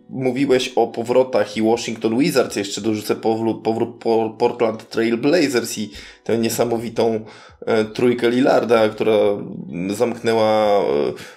mówiłeś 0.09 0.71
o 0.75 0.87
powrotach 0.87 1.57
i 1.57 1.61
Washington 1.61 2.19
Wizards, 2.19 2.55
jeszcze 2.55 2.81
dorzucę 2.81 3.15
powrót, 3.15 3.63
powrót 3.63 4.03
Portland 4.37 4.89
Trail 4.89 5.17
Blazers 5.17 5.77
i 5.77 5.89
tę 6.29 6.37
niesamowitą 6.37 7.25
e, 7.65 7.85
trójkę 7.85 8.29
Lillarda, 8.29 8.89
która 8.89 9.17
zamknęła 9.89 10.79
e, 10.79 10.83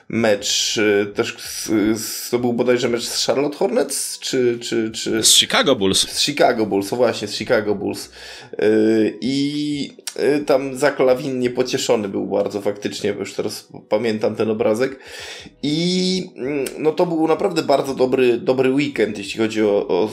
mecz 0.09 0.79
e, 0.79 1.07
też 1.07 1.37
z, 1.39 1.71
z, 2.01 2.31
to 2.31 2.39
był 2.39 2.53
bodajże 2.53 2.89
mecz 2.89 3.03
z 3.03 3.27
Charlotte 3.27 3.57
Hornets, 3.57 4.19
czy, 4.19 4.59
czy, 4.61 4.91
czy... 4.91 5.23
Z 5.23 5.35
Chicago 5.35 5.77
Bulls. 5.77 6.09
Z 6.11 6.21
Chicago 6.21 6.67
Bulls, 6.67 6.93
o 6.93 6.97
właśnie, 6.97 7.29
z 7.29 7.35
Chicago 7.35 7.75
Bulls. 7.75 8.11
I 9.21 9.97
tam 10.47 10.77
Zach 10.77 10.99
Lawin 10.99 11.39
niepocieszony 11.39 12.09
był 12.09 12.27
bardzo 12.27 12.61
faktycznie, 12.61 13.13
bo 13.13 13.21
już 13.21 13.35
teraz 13.35 13.69
pamiętam 13.89 14.37
ten 14.37 14.51
obrazek. 14.51 14.99
I 15.63 16.31
mm, 16.37 16.65
no 16.79 16.93
to 16.93 17.07
był 17.07 17.29
naprawdę 17.29 17.63
bardzo 17.63 17.95
dobry, 17.95 18.39
dobry 18.39 18.71
weekend, 18.71 19.19
jeśli 19.19 19.41
chodzi 19.41 19.63
o, 19.63 19.89
o 19.89 20.09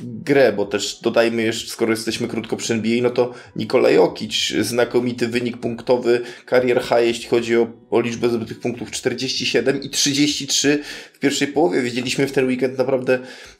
grę, 0.00 0.52
bo 0.52 0.66
też 0.66 1.00
dodajmy 1.02 1.42
jeszcze, 1.42 1.70
skoro 1.70 1.90
jesteśmy 1.90 2.28
krótko 2.28 2.56
przy 2.56 2.74
NBA, 2.74 3.02
no 3.02 3.10
to 3.10 3.34
Nikolaj 3.56 3.94
Jokic, 3.94 4.52
znakomity 4.60 5.28
wynik 5.28 5.56
punktowy, 5.56 6.20
karier 6.46 6.82
high, 6.82 7.06
jeśli 7.06 7.28
chodzi 7.28 7.56
o, 7.56 7.66
o 7.90 8.00
liczbę 8.00 8.28
zdobytych 8.28 8.60
punktów 8.60 8.90
47 8.90 9.82
i 9.82 9.90
33 9.90 10.82
w 11.12 11.18
pierwszej 11.18 11.48
połowie. 11.48 11.82
Widzieliśmy 11.82 12.26
w 12.26 12.32
ten 12.32 12.46
weekend 12.46 12.78
naprawdę 12.78 13.18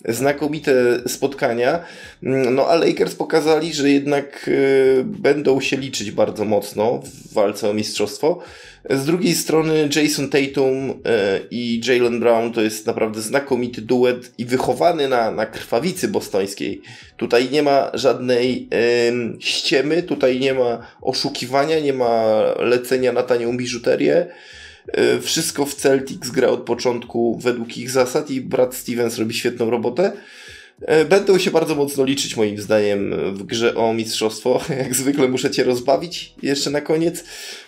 znakomite 0.08 0.72
spotkania. 1.06 1.84
No 2.22 2.66
a 2.66 2.74
Lakers 2.74 3.14
pokazali, 3.14 3.74
że 3.74 3.90
jednak 3.90 4.48
y, 4.48 5.04
będą 5.04 5.60
się 5.60 5.76
liczyć 5.76 6.10
bardzo 6.10 6.44
mocno 6.44 7.02
w 7.04 7.32
walce 7.32 7.70
o 7.70 7.74
mistrzostwo. 7.74 8.42
Z 8.90 9.04
drugiej 9.04 9.34
strony 9.34 9.88
Jason 9.96 10.28
Tatum 10.28 10.90
e, 10.90 11.40
i 11.50 11.80
Jalen 11.88 12.20
Brown 12.20 12.52
to 12.52 12.62
jest 12.62 12.86
naprawdę 12.86 13.20
znakomity 13.20 13.82
duet 13.82 14.32
i 14.38 14.44
wychowany 14.44 15.08
na, 15.08 15.30
na 15.30 15.46
krwawicy 15.46 16.08
bostońskiej. 16.08 16.82
Tutaj 17.16 17.50
nie 17.50 17.62
ma 17.62 17.90
żadnej 17.94 18.68
ściemy, 19.38 20.02
tutaj 20.02 20.40
nie 20.40 20.54
ma 20.54 20.86
oszukiwania, 21.00 21.80
nie 21.80 21.92
ma 21.92 22.42
lecenia 22.58 23.12
na 23.12 23.22
tanią 23.22 23.56
biżuterię. 23.56 24.26
E, 24.88 25.20
wszystko 25.20 25.66
w 25.66 25.74
Celtics 25.74 26.30
gra 26.30 26.48
od 26.48 26.60
początku 26.60 27.38
według 27.38 27.76
ich 27.76 27.90
zasad 27.90 28.30
i 28.30 28.40
Brad 28.40 28.74
Stevens 28.74 29.18
robi 29.18 29.34
świetną 29.34 29.70
robotę. 29.70 30.12
E, 30.86 31.04
będą 31.04 31.38
się 31.38 31.50
bardzo 31.50 31.74
mocno 31.74 32.04
liczyć 32.04 32.36
moim 32.36 32.58
zdaniem 32.60 33.14
w 33.34 33.42
grze 33.42 33.74
o 33.74 33.94
mistrzostwo. 33.94 34.60
Jak 34.84 34.94
zwykle 34.94 35.28
muszę 35.28 35.50
Cię 35.50 35.64
rozbawić 35.64 36.34
jeszcze 36.42 36.70
na 36.70 36.80
koniec. 36.80 37.24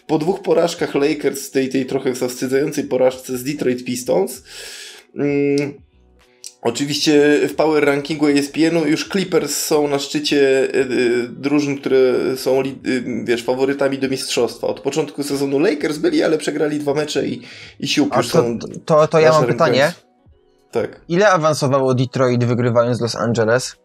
Po 0.06 0.18
dwóch 0.18 0.42
porażkach 0.42 0.94
Lakers, 0.94 1.50
tej, 1.50 1.68
tej 1.68 1.86
trochę 1.86 2.14
zawstydzającej 2.14 2.84
porażce 2.84 3.38
z 3.38 3.44
Detroit 3.44 3.84
Pistons, 3.84 4.42
mm, 5.16 5.84
Oczywiście 6.64 7.40
w 7.48 7.54
power 7.54 7.84
rankingu 7.84 8.28
ESPN-u 8.28 8.86
już 8.86 9.08
Clippers 9.08 9.64
są 9.64 9.88
na 9.88 9.98
szczycie 9.98 10.68
y, 10.74 10.78
y, 10.78 11.28
drużyn, 11.28 11.78
które 11.78 12.14
są 12.36 12.62
wiesz, 13.24 13.42
faworytami 13.42 13.98
do 13.98 14.08
mistrzostwa. 14.08 14.66
Od 14.66 14.80
początku 14.80 15.22
sezonu 15.22 15.58
Lakers 15.58 15.98
byli, 15.98 16.22
ale 16.22 16.38
przegrali 16.38 16.78
dwa 16.78 16.94
mecze 16.94 17.26
i, 17.26 17.42
i 17.80 17.88
siłki 17.88 18.16
już 18.16 18.28
to, 18.28 18.32
są. 18.32 18.58
To, 18.84 19.08
to 19.08 19.20
ja 19.20 19.32
mam 19.32 19.46
pytanie. 19.46 19.92
Tak. 20.74 21.00
Ile 21.08 21.28
awansowało 21.28 21.94
Detroit 21.94 22.44
wygrywając 22.44 23.00
Los 23.00 23.16
Angeles? 23.16 23.76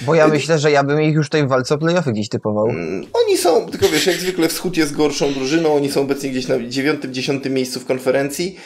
Bo 0.00 0.14
ja 0.14 0.28
myślę, 0.28 0.58
że 0.58 0.70
ja 0.70 0.84
bym 0.84 1.02
ich 1.02 1.14
już 1.14 1.28
w 1.28 1.48
walce 1.48 1.74
o 1.74 1.78
playoffy 1.78 2.12
gdzieś 2.12 2.28
typował. 2.28 2.68
Mm, 2.68 3.06
oni 3.12 3.36
są, 3.36 3.66
tylko 3.66 3.88
wiesz, 3.88 4.06
jak 4.06 4.16
zwykle 4.16 4.48
wschód 4.48 4.76
jest 4.76 4.96
gorszą 4.96 5.32
drużyną, 5.32 5.74
oni 5.74 5.92
są 5.92 6.00
obecnie 6.00 6.30
gdzieś 6.30 6.48
na 6.48 6.68
dziewiątym, 6.68 7.14
dziesiątym 7.14 7.54
miejscu 7.54 7.80
w 7.80 7.86
konferencji. 7.86 8.56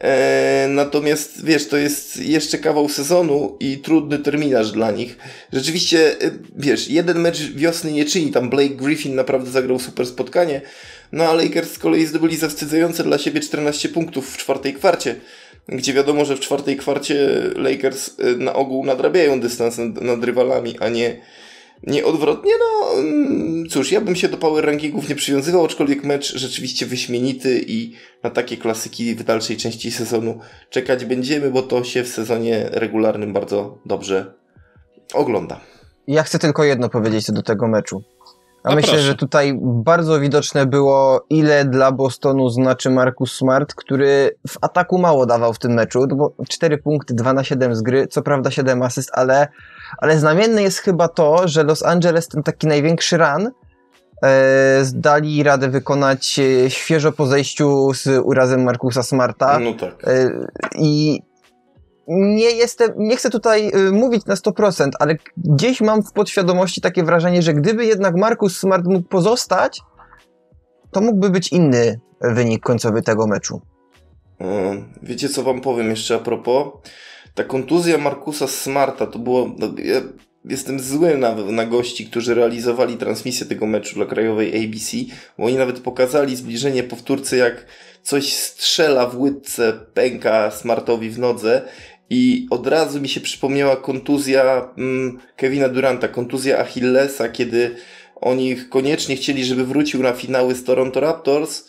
E, 0.00 0.66
natomiast 0.70 1.44
wiesz, 1.44 1.68
to 1.68 1.76
jest 1.76 2.16
jeszcze 2.16 2.58
kawał 2.58 2.88
sezonu 2.88 3.56
i 3.60 3.78
trudny 3.78 4.18
terminarz 4.18 4.72
dla 4.72 4.90
nich. 4.90 5.18
Rzeczywiście, 5.52 6.20
e, 6.20 6.30
wiesz, 6.56 6.88
jeden 6.88 7.20
mecz 7.20 7.42
wiosny 7.42 7.92
nie 7.92 8.04
czyni, 8.04 8.30
tam 8.30 8.50
Blake 8.50 8.74
Griffin 8.74 9.14
naprawdę 9.14 9.50
zagrał 9.50 9.78
super 9.78 10.06
spotkanie, 10.06 10.60
no 11.12 11.24
a 11.24 11.34
Lakers 11.34 11.72
z 11.72 11.78
kolei 11.78 12.06
zdobyli 12.06 12.36
zawstydzające 12.36 13.04
dla 13.04 13.18
siebie 13.18 13.40
14 13.40 13.88
punktów 13.88 14.30
w 14.30 14.36
czwartej 14.36 14.74
kwarcie 14.74 15.14
gdzie 15.68 15.92
wiadomo, 15.92 16.24
że 16.24 16.36
w 16.36 16.40
czwartej 16.40 16.76
kwarcie 16.76 17.28
Lakers 17.56 18.18
y, 18.18 18.36
na 18.36 18.54
ogół 18.54 18.84
nadrabiają 18.84 19.40
dystans 19.40 19.78
nad 20.00 20.24
rywalami, 20.24 20.78
a 20.80 20.88
nie, 20.88 21.20
nie 21.82 22.04
odwrotnie. 22.04 22.52
No 22.58 23.00
mm, 23.00 23.68
cóż, 23.68 23.92
ja 23.92 24.00
bym 24.00 24.16
się 24.16 24.28
do 24.28 24.36
power 24.36 24.64
rankingów 24.64 25.08
nie 25.08 25.14
przywiązywał, 25.14 25.64
aczkolwiek 25.64 26.04
mecz 26.04 26.36
rzeczywiście 26.36 26.86
wyśmienity 26.86 27.64
i 27.66 27.92
na 28.22 28.30
takie 28.30 28.56
klasyki 28.56 29.14
w 29.14 29.24
dalszej 29.24 29.56
części 29.56 29.90
sezonu 29.90 30.38
czekać 30.70 31.04
będziemy, 31.04 31.50
bo 31.50 31.62
to 31.62 31.84
się 31.84 32.04
w 32.04 32.08
sezonie 32.08 32.68
regularnym 32.72 33.32
bardzo 33.32 33.78
dobrze 33.86 34.34
ogląda. 35.14 35.60
Ja 36.06 36.22
chcę 36.22 36.38
tylko 36.38 36.64
jedno 36.64 36.88
powiedzieć 36.88 37.30
do 37.32 37.42
tego 37.42 37.68
meczu. 37.68 38.02
A, 38.64 38.68
A 38.68 38.74
myślę, 38.74 38.92
proszę. 38.92 39.06
że 39.06 39.14
tutaj 39.14 39.58
bardzo 39.62 40.20
widoczne 40.20 40.66
było, 40.66 41.26
ile 41.30 41.64
dla 41.64 41.92
Bostonu 41.92 42.48
znaczy 42.48 42.90
Marcus 42.90 43.32
Smart, 43.32 43.74
który 43.74 44.36
w 44.48 44.58
ataku 44.60 44.98
mało 44.98 45.26
dawał 45.26 45.52
w 45.52 45.58
tym 45.58 45.72
meczu, 45.72 46.06
no 46.06 46.16
bo 46.16 46.34
4 46.48 46.78
punkty, 46.78 47.14
2 47.14 47.32
na 47.32 47.44
7 47.44 47.74
z 47.76 47.82
gry, 47.82 48.06
co 48.06 48.22
prawda 48.22 48.50
7 48.50 48.82
asyst, 48.82 49.10
ale, 49.12 49.48
ale 49.98 50.18
znamienne 50.18 50.62
jest 50.62 50.78
chyba 50.78 51.08
to, 51.08 51.48
że 51.48 51.62
Los 51.62 51.82
Angeles 51.82 52.28
ten 52.28 52.42
taki 52.42 52.66
największy 52.66 53.16
run 53.16 53.50
e, 54.22 54.84
zdali 54.84 55.42
radę 55.42 55.68
wykonać 55.68 56.38
e, 56.38 56.70
świeżo 56.70 57.12
po 57.12 57.26
zejściu 57.26 57.94
z 57.94 58.20
urazem 58.24 58.62
Markusa 58.62 59.02
Smarta. 59.02 59.58
No 59.58 59.72
tak. 59.74 60.04
E, 60.04 60.30
I 60.74 61.22
nie 62.08 62.50
jestem, 62.50 62.90
nie 62.96 63.16
chcę 63.16 63.30
tutaj 63.30 63.68
y, 63.88 63.92
mówić 63.92 64.26
na 64.26 64.34
100%, 64.34 64.90
ale 64.98 65.16
gdzieś 65.36 65.80
mam 65.80 66.02
w 66.02 66.12
podświadomości 66.12 66.80
takie 66.80 67.04
wrażenie, 67.04 67.42
że 67.42 67.54
gdyby 67.54 67.84
jednak 67.84 68.16
Markus 68.16 68.58
Smart 68.58 68.86
mógł 68.86 69.08
pozostać, 69.08 69.80
to 70.90 71.00
mógłby 71.00 71.30
być 71.30 71.52
inny 71.52 72.00
wynik 72.20 72.62
końcowy 72.62 73.02
tego 73.02 73.26
meczu. 73.26 73.60
Wiecie 75.02 75.28
co 75.28 75.42
wam 75.42 75.60
powiem 75.60 75.90
jeszcze 75.90 76.14
a 76.14 76.18
propos? 76.18 76.66
Ta 77.34 77.44
kontuzja 77.44 77.98
Markusa 77.98 78.46
Smarta 78.46 79.06
to 79.06 79.18
było. 79.18 79.50
No, 79.58 79.66
ja 79.84 80.00
jestem 80.44 80.80
zły 80.80 81.18
na, 81.18 81.34
na 81.34 81.66
gości, 81.66 82.06
którzy 82.06 82.34
realizowali 82.34 82.96
transmisję 82.96 83.46
tego 83.46 83.66
meczu 83.66 83.94
dla 83.94 84.06
krajowej 84.06 84.64
ABC, 84.64 84.96
bo 85.38 85.44
oni 85.44 85.56
nawet 85.56 85.80
pokazali 85.80 86.36
zbliżenie 86.36 86.82
powtórcy, 86.82 87.36
jak 87.36 87.66
coś 88.02 88.32
strzela 88.32 89.06
w 89.06 89.20
łydce, 89.20 89.72
pęka 89.94 90.50
Smartowi 90.50 91.10
w 91.10 91.18
nodze 91.18 91.62
i 92.10 92.46
od 92.50 92.66
razu 92.66 93.00
mi 93.00 93.08
się 93.08 93.20
przypomniała 93.20 93.76
kontuzja 93.76 94.68
mm, 94.78 95.18
Kevina 95.36 95.68
Duranta, 95.68 96.08
kontuzja 96.08 96.58
Achillesa, 96.58 97.28
kiedy 97.28 97.76
oni 98.20 98.56
koniecznie 98.56 99.16
chcieli, 99.16 99.44
żeby 99.44 99.64
wrócił 99.64 100.02
na 100.02 100.12
finały 100.12 100.54
z 100.54 100.64
Toronto 100.64 101.00
Raptors 101.00 101.64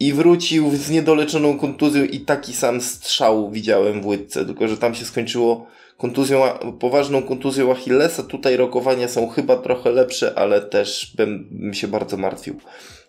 i 0.00 0.12
wrócił 0.12 0.70
z 0.70 0.90
niedoleczoną 0.90 1.58
kontuzją 1.58 2.04
i 2.04 2.20
taki 2.20 2.52
sam 2.52 2.80
strzał 2.80 3.50
widziałem 3.50 4.02
w 4.02 4.06
łydce, 4.06 4.46
tylko 4.46 4.68
że 4.68 4.76
tam 4.76 4.94
się 4.94 5.04
skończyło 5.04 5.66
kontuzją, 5.96 6.42
poważną 6.80 7.22
kontuzją 7.22 7.72
Achillesa. 7.72 8.22
Tutaj 8.22 8.56
rokowania 8.56 9.08
są 9.08 9.28
chyba 9.28 9.56
trochę 9.56 9.90
lepsze, 9.90 10.38
ale 10.38 10.60
też 10.60 11.12
bym 11.16 11.74
się 11.74 11.88
bardzo 11.88 12.16
martwił 12.16 12.56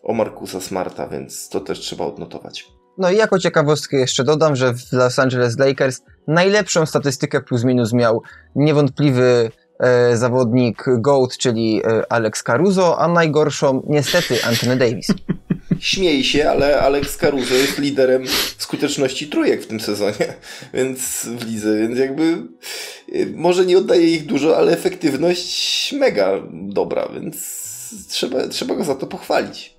o 0.03 0.13
Markusa 0.13 0.61
Smarta, 0.61 1.07
więc 1.07 1.49
to 1.49 1.59
też 1.59 1.79
trzeba 1.79 2.05
odnotować. 2.05 2.65
No 2.97 3.11
i 3.11 3.17
jako 3.17 3.39
ciekawostkę 3.39 3.97
jeszcze 3.97 4.23
dodam, 4.23 4.55
że 4.55 4.73
w 4.73 4.91
Los 4.91 5.19
Angeles 5.19 5.59
Lakers 5.59 6.01
najlepszą 6.27 6.85
statystykę 6.85 7.41
plus 7.41 7.63
minus 7.63 7.93
miał 7.93 8.21
niewątpliwy 8.55 9.51
e, 9.79 10.17
zawodnik 10.17 10.85
GOAT, 10.97 11.37
czyli 11.37 11.81
e, 11.83 12.11
Alex 12.11 12.43
Caruso, 12.43 12.99
a 12.99 13.07
najgorszą 13.07 13.83
niestety 13.89 14.43
Anthony 14.43 14.77
Davis. 14.77 15.07
Śmiej 15.79 16.23
się, 16.23 16.49
ale 16.49 16.81
Alex 16.81 17.17
Caruso 17.17 17.53
jest 17.53 17.79
liderem 17.79 18.23
skuteczności 18.57 19.27
trójek 19.27 19.61
w 19.61 19.67
tym 19.67 19.79
sezonie, 19.79 20.33
więc 20.73 21.25
w 21.25 21.47
lidze, 21.47 21.79
więc 21.79 21.99
jakby 21.99 22.23
e, 23.13 23.25
może 23.35 23.65
nie 23.65 23.77
oddaje 23.77 24.09
ich 24.09 24.25
dużo, 24.25 24.57
ale 24.57 24.71
efektywność 24.71 25.93
mega 25.93 26.31
dobra, 26.51 27.09
więc 27.13 27.63
trzeba, 28.09 28.47
trzeba 28.47 28.75
go 28.75 28.83
za 28.83 28.95
to 28.95 29.07
pochwalić. 29.07 29.73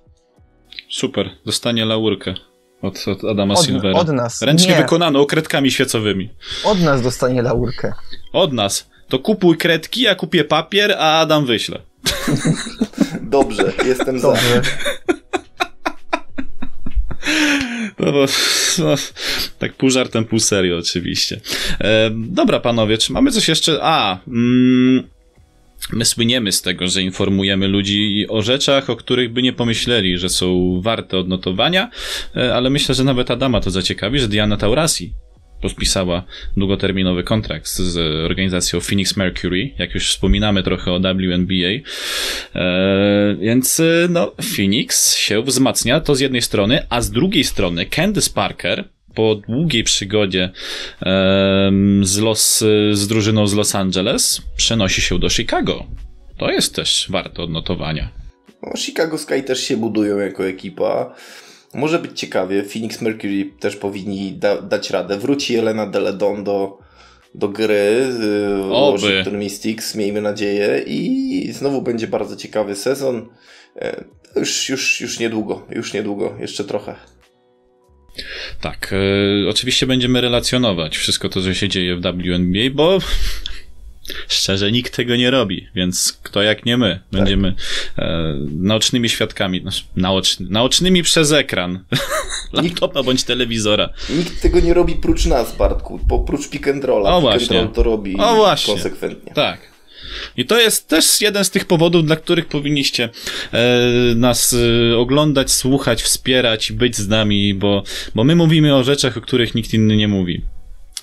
Super, 0.89 1.29
dostanie 1.45 1.85
laurkę. 1.85 2.33
Od, 2.81 3.07
od 3.07 3.23
Adama 3.23 3.53
od, 3.53 3.65
Silvera. 3.65 3.99
Od 3.99 4.09
nas. 4.09 4.41
Ręcznie 4.41 4.71
nie. 4.71 4.77
wykonano 4.77 5.25
kredkami 5.25 5.71
świecowymi. 5.71 6.29
Od 6.63 6.79
nas 6.79 7.01
dostanie 7.01 7.41
laurkę. 7.41 7.93
Od 8.33 8.53
nas. 8.53 8.89
To 9.07 9.19
kupuj 9.19 9.57
kredki, 9.57 10.01
ja 10.01 10.15
kupię 10.15 10.43
papier, 10.43 10.95
a 10.99 11.19
Adam 11.19 11.45
wyśle. 11.45 11.81
Dobrze, 13.21 13.73
jestem 13.85 14.21
Dobrze. 14.21 14.61
za. 14.61 14.95
No 17.99 18.11
bo 18.11 18.25
no, 18.79 18.95
tak 19.59 19.73
pół 19.73 19.89
żartem, 19.89 20.25
pół 20.25 20.39
serio 20.39 20.77
oczywiście. 20.77 21.41
E, 21.81 22.09
dobra, 22.13 22.59
panowie, 22.59 22.97
czy 22.97 23.13
mamy 23.13 23.31
coś 23.31 23.47
jeszcze? 23.47 23.79
A, 23.81 24.19
mm, 24.27 25.03
My 25.93 26.05
słyniemy 26.05 26.51
z 26.51 26.61
tego, 26.61 26.87
że 26.87 27.01
informujemy 27.01 27.67
ludzi 27.67 28.25
o 28.29 28.41
rzeczach, 28.41 28.89
o 28.89 28.95
których 28.95 29.33
by 29.33 29.41
nie 29.41 29.53
pomyśleli, 29.53 30.17
że 30.17 30.29
są 30.29 30.79
warte 30.81 31.17
odnotowania, 31.17 31.89
e, 32.35 32.55
ale 32.55 32.69
myślę, 32.69 32.95
że 32.95 33.03
nawet 33.03 33.31
Adama 33.31 33.61
to 33.61 33.71
zaciekawi, 33.71 34.19
że 34.19 34.27
Diana 34.27 34.57
Taurasi 34.57 35.13
podpisała 35.61 36.23
długoterminowy 36.57 37.23
kontrakt 37.23 37.67
z 37.67 37.97
organizacją 38.25 38.79
Phoenix 38.79 39.17
Mercury, 39.17 39.71
jak 39.79 39.93
już 39.93 40.09
wspominamy 40.09 40.63
trochę 40.63 40.91
o 40.91 40.99
WNBA. 40.99 41.73
E, 42.55 43.35
więc 43.39 43.79
e, 43.79 44.07
no, 44.09 44.31
Phoenix 44.55 45.15
się 45.15 45.43
wzmacnia, 45.43 45.99
to 45.99 46.15
z 46.15 46.19
jednej 46.19 46.41
strony, 46.41 46.85
a 46.89 47.01
z 47.01 47.11
drugiej 47.11 47.43
strony 47.43 47.85
Candice 47.85 48.29
Parker, 48.29 48.89
po 49.15 49.35
długiej 49.35 49.83
przygodzie 49.83 50.51
z, 52.01 52.17
Los, 52.17 52.59
z 52.91 53.07
drużyną 53.07 53.47
z 53.47 53.53
Los 53.53 53.75
Angeles 53.75 54.41
przenosi 54.57 55.01
się 55.01 55.19
do 55.19 55.29
Chicago. 55.29 55.85
To 56.37 56.51
jest 56.51 56.75
też 56.75 57.07
warte 57.09 57.43
odnotowania. 57.43 58.09
No, 58.63 58.77
Chicago 58.77 59.17
Sky 59.17 59.43
też 59.43 59.59
się 59.63 59.77
budują 59.77 60.17
jako 60.17 60.47
ekipa. 60.47 61.15
Może 61.73 61.99
być 61.99 62.19
ciekawie. 62.19 62.63
Phoenix 62.63 63.01
Mercury 63.01 63.51
też 63.59 63.75
powinni 63.75 64.33
da 64.33 64.61
dać 64.61 64.89
radę. 64.89 65.17
Wróci 65.17 65.55
Elena 65.55 65.87
Deledon 65.87 66.43
do, 66.43 66.77
do 67.35 67.49
gry 67.49 68.07
Oby. 68.71 69.01
Washington 69.01 69.37
Mystics, 69.37 69.95
miejmy 69.95 70.21
nadzieję. 70.21 70.83
I 70.87 71.51
znowu 71.51 71.81
będzie 71.81 72.07
bardzo 72.07 72.35
ciekawy 72.35 72.75
sezon. 72.75 73.29
E, 73.75 74.03
już, 74.35 74.69
już, 74.69 75.01
już 75.01 75.19
niedługo, 75.19 75.67
już 75.69 75.93
niedługo, 75.93 76.37
jeszcze 76.39 76.63
trochę. 76.63 76.95
Tak, 78.61 78.93
e, 79.45 79.49
oczywiście 79.49 79.87
będziemy 79.87 80.21
relacjonować 80.21 80.97
wszystko 80.97 81.29
to, 81.29 81.41
co 81.41 81.53
się 81.53 81.69
dzieje 81.69 81.95
w 81.95 82.01
WNBA, 82.01 82.69
bo 82.73 82.99
szczerze 84.27 84.71
nikt 84.71 84.95
tego 84.95 85.15
nie 85.15 85.31
robi, 85.31 85.67
więc 85.75 86.19
kto 86.23 86.43
jak 86.43 86.65
nie 86.65 86.77
my. 86.77 86.99
Będziemy 87.11 87.53
tak. 87.95 88.05
e, 88.05 88.35
naocznymi 88.51 89.09
świadkami, 89.09 89.61
znaczy, 89.61 89.83
naoczny, 89.95 90.47
naocznymi 90.49 91.03
przez 91.03 91.31
ekran 91.31 91.79
laptopa 92.53 93.03
bądź 93.03 93.23
telewizora. 93.23 93.89
Nikt 94.09 94.41
tego 94.41 94.59
nie 94.59 94.73
robi 94.73 94.95
prócz 94.95 95.25
nas, 95.25 95.57
Bartku, 95.57 95.99
oprócz 96.09 96.49
pick 96.49 96.67
and 96.67 96.83
rolla. 96.83 97.15
O 97.15 97.21
właśnie. 97.21 97.67
to 97.73 97.83
robi 97.83 98.15
o 98.17 98.35
właśnie. 98.35 98.73
konsekwentnie. 98.73 99.33
Tak. 99.33 99.74
I 100.37 100.45
to 100.45 100.59
jest 100.59 100.87
też 100.87 101.21
jeden 101.21 101.45
z 101.45 101.49
tych 101.49 101.65
powodów, 101.65 102.05
dla 102.05 102.15
których 102.15 102.45
powinniście 102.45 103.09
e, 103.51 103.59
nas 104.15 104.55
e, 104.91 104.97
oglądać, 104.97 105.51
słuchać, 105.51 106.03
wspierać, 106.03 106.71
być 106.71 106.95
z 106.95 107.07
nami, 107.07 107.53
bo, 107.53 107.83
bo 108.15 108.23
my 108.23 108.35
mówimy 108.35 108.75
o 108.75 108.83
rzeczach, 108.83 109.17
o 109.17 109.21
których 109.21 109.55
nikt 109.55 109.73
inny 109.73 109.95
nie 109.95 110.07
mówi. 110.07 110.41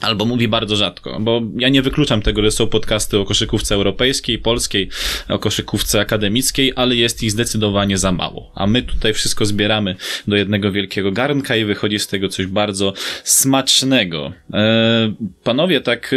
Albo 0.03 0.25
mówi 0.25 0.49
bardzo 0.49 0.77
rzadko, 0.77 1.19
bo 1.21 1.43
ja 1.57 1.69
nie 1.69 1.83
wykluczam 1.83 2.23
tego, 2.23 2.43
że 2.43 2.51
są 2.51 2.67
podcasty 2.67 3.19
o 3.19 3.25
koszykówce 3.25 3.75
europejskiej, 3.75 4.39
polskiej, 4.39 4.89
o 5.29 5.39
koszykówce 5.39 6.01
akademickiej, 6.01 6.73
ale 6.77 6.97
jest 6.97 7.23
ich 7.23 7.31
zdecydowanie 7.31 7.99
za 7.99 8.13
mało. 8.13 8.53
A 8.55 8.67
my 8.67 8.83
tutaj 8.83 9.15
wszystko 9.15 9.47
zbieramy 9.47 9.97
do 10.29 10.37
jednego 10.37 10.73
wielkiego 10.73 11.13
garnka 11.13 11.57
i 11.57 11.65
wychodzi 11.65 11.99
z 11.99 12.07
tego 12.07 12.29
coś 12.29 12.47
bardzo 12.47 12.93
smacznego. 13.25 14.33
E, 14.53 15.15
panowie, 15.45 15.81
tak 15.81 16.13
e, 16.13 16.17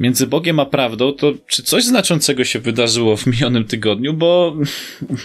między 0.00 0.26
Bogiem 0.26 0.60
a 0.60 0.66
prawdą, 0.66 1.12
to 1.12 1.32
czy 1.46 1.62
coś 1.62 1.84
znaczącego 1.84 2.44
się 2.44 2.58
wydarzyło 2.58 3.16
w 3.16 3.26
minionym 3.26 3.64
tygodniu? 3.64 4.12
Bo 4.12 4.56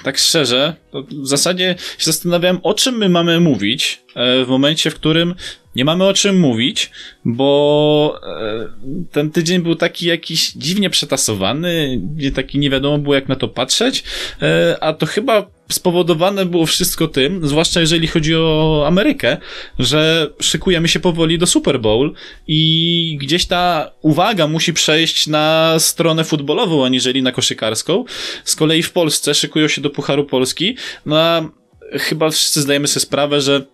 tak 0.04 0.18
szczerze, 0.18 0.76
w 1.24 1.28
zasadzie 1.28 1.76
się 1.98 2.06
zastanawiałem, 2.06 2.60
o 2.64 2.74
czym 2.74 2.98
my 2.98 3.10
mamy 3.10 3.40
mówić 3.40 4.02
e, 4.16 4.46
w 4.46 4.48
momencie, 4.48 4.92
w 4.92 4.96
którym 4.96 5.36
nie 5.76 5.86
mamy 5.86 6.08
o 6.08 6.14
czym 6.14 6.40
mówić, 6.40 6.92
bo 7.26 8.20
e, 8.24 8.68
ten 9.12 9.32
tydzień 9.32 9.62
był 9.62 9.76
taki 9.76 10.06
jakiś 10.06 10.52
dziwnie 10.52 10.90
przetasowany, 10.90 12.02
taki 12.36 12.60
nie 12.60 12.70
wiadomo 12.70 12.98
było 12.98 13.16
jak 13.16 13.30
na 13.30 13.36
to 13.36 13.48
patrzeć, 13.48 14.04
e, 14.42 14.78
a 14.82 14.94
to 14.94 15.06
chyba 15.06 15.48
spowodowane 15.72 16.46
było 16.46 16.66
wszystko 16.66 17.08
tym, 17.08 17.48
zwłaszcza 17.48 17.80
jeżeli 17.80 18.08
chodzi 18.08 18.36
o 18.36 18.84
Amerykę, 18.88 19.38
że 19.80 20.32
szykujemy 20.40 20.88
się 20.88 21.00
powoli 21.00 21.38
do 21.38 21.48
Super 21.48 21.80
Bowl 21.80 22.14
i 22.48 23.18
gdzieś 23.22 23.46
ta 23.46 23.92
uwaga 24.02 24.48
musi 24.48 24.74
przejść 24.74 25.28
na 25.28 25.76
stronę 25.80 26.24
futbolową, 26.24 26.86
aniżeli 26.86 27.24
na 27.24 27.32
koszykarską. 27.32 28.06
Z 28.44 28.56
kolei 28.56 28.84
w 28.84 28.92
Polsce 28.92 29.34
szykują 29.34 29.68
się 29.68 29.82
do 29.82 29.90
Pucharu 29.90 30.26
Polski, 30.26 30.76
no 31.06 31.20
a 31.20 31.50
chyba 31.92 32.30
wszyscy 32.30 32.62
zdajemy 32.62 32.88
sobie 32.88 33.02
sprawę, 33.02 33.42
że 33.42 33.66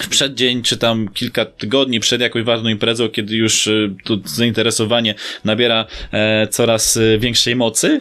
w 0.00 0.08
przeddzień, 0.08 0.62
czy 0.62 0.76
tam 0.76 1.08
kilka 1.08 1.44
tygodni 1.44 2.00
przed 2.00 2.20
jakąś 2.20 2.42
ważną 2.42 2.70
imprezą, 2.70 3.08
kiedy 3.08 3.36
już 3.36 3.66
y, 3.66 3.94
tu 4.04 4.20
zainteresowanie 4.24 5.14
nabiera 5.44 5.86
e, 6.12 6.46
coraz 6.46 6.96
y, 6.96 7.18
większej 7.20 7.56
mocy, 7.56 8.00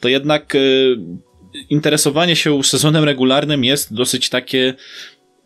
to 0.00 0.08
jednak 0.08 0.54
e, 0.54 0.58
interesowanie 1.70 2.36
się 2.36 2.62
sezonem 2.62 3.04
regularnym 3.04 3.64
jest 3.64 3.94
dosyć 3.94 4.28
takie 4.28 4.74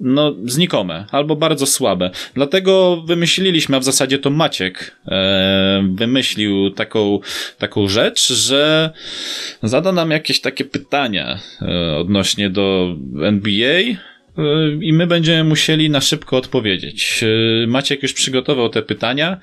no, 0.00 0.34
znikome, 0.44 1.06
albo 1.10 1.36
bardzo 1.36 1.66
słabe. 1.66 2.10
Dlatego 2.34 3.02
wymyśliliśmy, 3.06 3.76
a 3.76 3.80
w 3.80 3.84
zasadzie 3.84 4.18
to 4.18 4.30
Maciek 4.30 4.96
e, 5.06 5.84
wymyślił 5.94 6.70
taką, 6.70 7.20
taką 7.58 7.88
rzecz, 7.88 8.32
że 8.32 8.90
zada 9.62 9.92
nam 9.92 10.10
jakieś 10.10 10.40
takie 10.40 10.64
pytania 10.64 11.38
e, 11.62 11.96
odnośnie 11.96 12.50
do 12.50 12.96
NBA, 13.22 13.80
i 14.80 14.92
my 14.92 15.06
będziemy 15.06 15.44
musieli 15.44 15.90
na 15.90 16.00
szybko 16.00 16.36
odpowiedzieć. 16.36 17.24
Maciek 17.66 18.02
już 18.02 18.12
przygotował 18.12 18.68
te 18.68 18.82
pytania. 18.82 19.40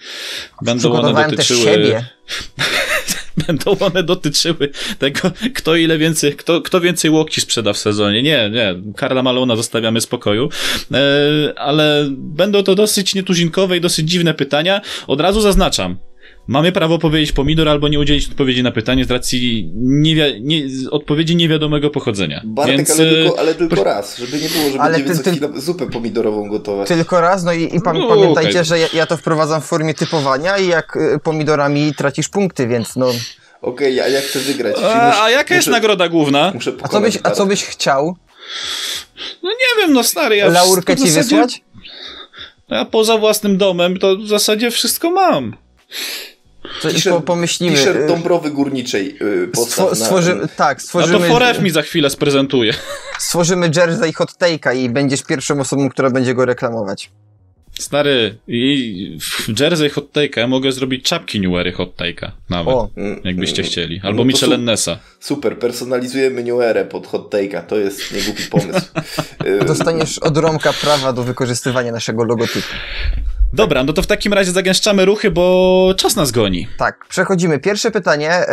Będą 0.62 0.92
one 0.94 1.30
dotyczyły. 1.30 2.04
Będą 3.48 3.80
one 3.80 4.04
dotyczyły 4.04 4.70
tego, 5.00 5.32
kto 5.56 5.76
ile 5.76 5.98
więcej, 5.98 6.36
kto, 6.36 6.62
kto 6.62 6.82
więcej 6.82 7.12
łokci 7.12 7.42
sprzeda 7.42 7.74
w 7.74 7.78
sezonie. 7.78 8.24
Nie, 8.24 8.50
nie, 8.50 8.76
Karla 8.96 9.24
Malona 9.24 9.56
zostawiamy 9.56 10.02
spokoju. 10.02 10.50
E, 10.92 11.60
ale 11.60 12.08
będą 12.12 12.64
to 12.64 12.76
dosyć 12.76 13.16
nietuzinkowe 13.16 13.78
i 13.78 13.82
dosyć 13.82 14.10
dziwne 14.10 14.34
pytania. 14.34 14.82
Od 15.08 15.22
razu 15.22 15.42
zaznaczam, 15.42 15.98
Mamy 16.48 16.72
prawo 16.72 17.00
powiedzieć 17.00 17.32
pomidor 17.32 17.70
albo 17.70 17.88
nie 17.88 18.00
udzielić 18.00 18.30
odpowiedzi 18.30 18.64
na 18.64 18.72
pytanie 18.72 19.06
z 19.06 19.12
racji 19.12 19.72
nie, 19.74 20.16
odpowiedzi 20.92 21.36
niewiadomego 21.36 21.90
pochodzenia. 21.90 22.42
Bartek, 22.46 22.78
Więc, 22.78 22.90
ale, 22.90 23.10
tylko, 23.10 23.40
ale 23.40 23.56
tylko 23.56 23.84
raz, 23.84 24.18
żeby 24.18 24.40
nie 24.40 24.50
było, 24.50 24.70
że 24.70 24.82
ale 24.82 25.00
będziemy 25.00 25.20
ty, 25.20 25.54
ty, 25.54 25.62
zupę 25.62 25.90
pomidorową 25.90 26.50
gotować. 26.50 26.88
Tylko 26.88 27.22
raz, 27.22 27.44
no 27.44 27.54
i, 27.54 27.76
i 27.76 27.82
pa- 27.82 27.94
no, 27.94 28.08
pamiętajcie, 28.08 28.50
okay. 28.50 28.64
że 28.64 28.80
ja, 28.80 28.88
ja, 28.94 29.06
to 29.06 29.18
wprowadzam 29.18 29.62
w 29.62 29.66
formie 29.66 29.94
typowania 29.94 30.58
i 30.58 30.68
jak 30.68 30.96
y, 30.96 31.20
pomidorami 31.24 31.94
tracisz 31.96 32.30
punkty, 32.30 32.68
więc 32.68 32.96
no... 32.96 33.08
Okej, 33.62 33.94
okay, 33.94 34.04
a 34.04 34.08
jak 34.08 34.24
chcę 34.24 34.40
wygrać? 34.40 34.76
A, 34.84 35.24
a 35.24 35.30
jaka 35.30 35.44
muszę, 35.44 35.56
jest 35.56 35.68
nagroda 35.68 36.10
główna? 36.10 36.52
Muszę 36.54 36.74
a, 36.82 36.88
co 36.88 37.02
byś, 37.02 37.18
a 37.24 37.32
co 37.32 37.46
byś 37.46 37.64
chciał? 37.64 38.16
No 39.44 39.50
nie 39.50 39.82
wiem, 39.82 39.94
no 39.94 40.04
stary, 40.04 40.36
ja... 40.36 40.48
Laurkę 40.48 40.96
ci 40.96 41.10
zasadzie... 41.10 41.36
wysłać? 41.36 41.62
Ja 42.70 42.86
poza 42.86 43.18
własnym 43.18 43.58
domem 43.58 44.00
to 44.00 44.18
w 44.18 44.28
zasadzie 44.28 44.72
wszystko 44.72 45.12
mam. 45.12 45.56
Po, 47.10 47.22
pomyślimy. 47.22 47.76
T-shirt 47.76 48.08
Dąbrowy 48.08 48.52
Górniczej 48.52 49.18
yy, 49.22 49.66
Stwo, 49.66 49.96
stworzymy, 49.96 50.48
Tak, 50.56 50.82
stworzymy... 50.82 51.20
No 51.20 51.26
to 51.26 51.34
Foref 51.34 51.62
mi 51.62 51.70
za 51.70 51.82
chwilę 51.82 52.10
sprezentuje. 52.10 52.74
Stworzymy 53.20 53.72
jersey 53.76 54.14
hot 54.14 54.32
take'a 54.32 54.76
i 54.76 54.90
będziesz 54.90 55.24
pierwszą 55.24 55.60
osobą, 55.60 55.90
która 55.90 56.10
będzie 56.10 56.34
go 56.34 56.46
reklamować. 56.46 57.10
Stary, 57.80 58.38
i 58.48 59.18
w 59.22 59.60
Jersey 59.60 59.90
Hot 59.90 60.14
Take'a 60.14 60.48
mogę 60.48 60.72
zrobić 60.72 61.06
czapki 61.06 61.42
New 61.42 61.60
Ery 61.60 61.72
Hot 61.72 61.98
Take'a 61.98 62.32
nawet, 62.50 62.76
o. 62.76 62.90
jakbyście 63.24 63.64
chcieli. 63.64 64.00
Albo 64.04 64.18
no 64.18 64.26
Michelin 64.26 64.66
Nessa. 64.66 65.00
Super, 65.20 65.60
personalizujemy 65.60 66.44
New 66.44 66.62
Erę 66.62 66.86
pod 66.86 67.08
Hot 67.08 67.34
Take'a, 67.34 67.62
to 67.62 67.78
jest 67.78 68.14
niegłupi 68.14 68.44
pomysł. 68.44 68.88
Dostaniesz 69.68 70.20
od 70.20 70.38
Romka 70.38 70.74
prawa 70.74 71.14
do 71.14 71.24
wykorzystywania 71.24 71.92
naszego 71.92 72.24
logotypu. 72.24 72.74
Dobra, 73.54 73.84
no 73.84 73.94
to 73.94 74.02
w 74.02 74.08
takim 74.08 74.34
razie 74.34 74.52
zagęszczamy 74.52 75.06
ruchy, 75.06 75.32
bo 75.32 75.94
czas 75.98 76.16
nas 76.16 76.32
goni. 76.32 76.68
Tak, 76.78 77.06
przechodzimy. 77.10 77.60
Pierwsze 77.60 77.92
pytanie. 77.92 78.46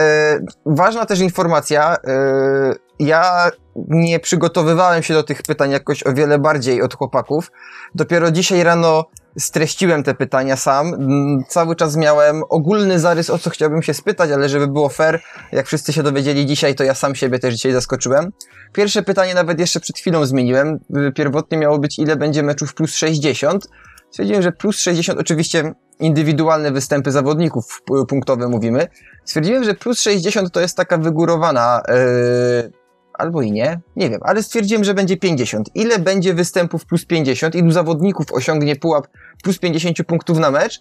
Yy, 0.67 0.75
ważna 0.77 1.07
też 1.07 1.21
informacja. 1.21 1.97
Yy, 2.05 2.77
ja 2.99 3.51
nie 3.89 4.21
przygotowywałem 4.21 5.03
się 5.03 5.15
do 5.15 5.23
tych 5.23 5.43
pytań 5.43 5.71
jakoś 5.71 6.07
o 6.07 6.13
wiele 6.13 6.39
bardziej 6.39 6.83
od 6.83 6.95
chłopaków. 6.95 7.51
Dopiero 7.95 8.31
dzisiaj 8.31 8.63
rano 8.63 9.05
streściłem 9.39 10.03
te 10.03 10.15
pytania 10.15 10.57
sam. 10.57 10.87
Mm, 10.95 11.45
cały 11.49 11.77
czas 11.77 11.97
miałem 11.97 12.43
ogólny 12.49 12.99
zarys, 12.99 13.31
o 13.31 13.39
co 13.39 13.51
chciałbym 13.51 13.83
się 13.83 13.95
spytać, 13.95 14.31
ale 14.31 14.49
żeby 14.49 14.67
było 14.67 14.89
fair, 14.89 15.21
jak 15.53 15.67
wszyscy 15.67 15.93
się 15.93 16.03
dowiedzieli 16.03 16.47
dzisiaj, 16.47 16.75
to 16.75 16.85
ja 16.85 16.95
sam 16.95 17.15
siebie 17.15 17.39
też 17.39 17.55
dzisiaj 17.55 17.73
zaskoczyłem. 17.73 18.33
Pierwsze 18.73 19.03
pytanie 19.03 19.35
nawet 19.35 19.61
jeszcze 19.61 19.81
przed 19.81 19.99
chwilą 19.99 20.27
zmieniłem. 20.27 20.79
Pierwotnie 21.15 21.59
miało 21.59 21.79
być, 21.79 21.99
ile 21.99 22.17
będzie 22.17 22.43
meczów 22.43 22.75
plus 22.75 22.95
60. 22.95 23.69
Stwierdziłem, 24.11 24.43
że 24.43 24.53
plus 24.53 24.79
60, 24.79 25.21
oczywiście 25.21 25.75
indywidualne 26.01 26.73
występy 26.73 27.11
zawodników 27.11 27.83
punktowe 28.09 28.49
mówimy. 28.49 28.89
Stwierdziłem, 29.25 29.65
że 29.65 29.75
plus 29.75 30.01
60 30.01 30.53
to 30.53 30.61
jest 30.61 30.77
taka 30.77 30.99
wygórowana 30.99 31.83
yy, 31.89 32.73
albo 33.15 33.43
i 33.43 33.53
nie, 33.53 33.81
nie 33.97 34.11
wiem, 34.11 34.21
ale 34.23 34.43
stwierdziłem, 34.43 34.85
że 34.85 34.95
będzie 34.95 35.17
50. 35.17 35.71
Ile 35.75 35.99
będzie 35.99 36.35
występów 36.35 36.87
plus 36.87 37.05
50? 37.05 37.55
Ilu 37.55 37.71
zawodników 37.71 38.27
osiągnie 38.33 38.77
pułap 38.77 39.07
plus 39.43 39.59
50 39.59 39.97
punktów 40.07 40.39
na 40.39 40.51
mecz? 40.51 40.81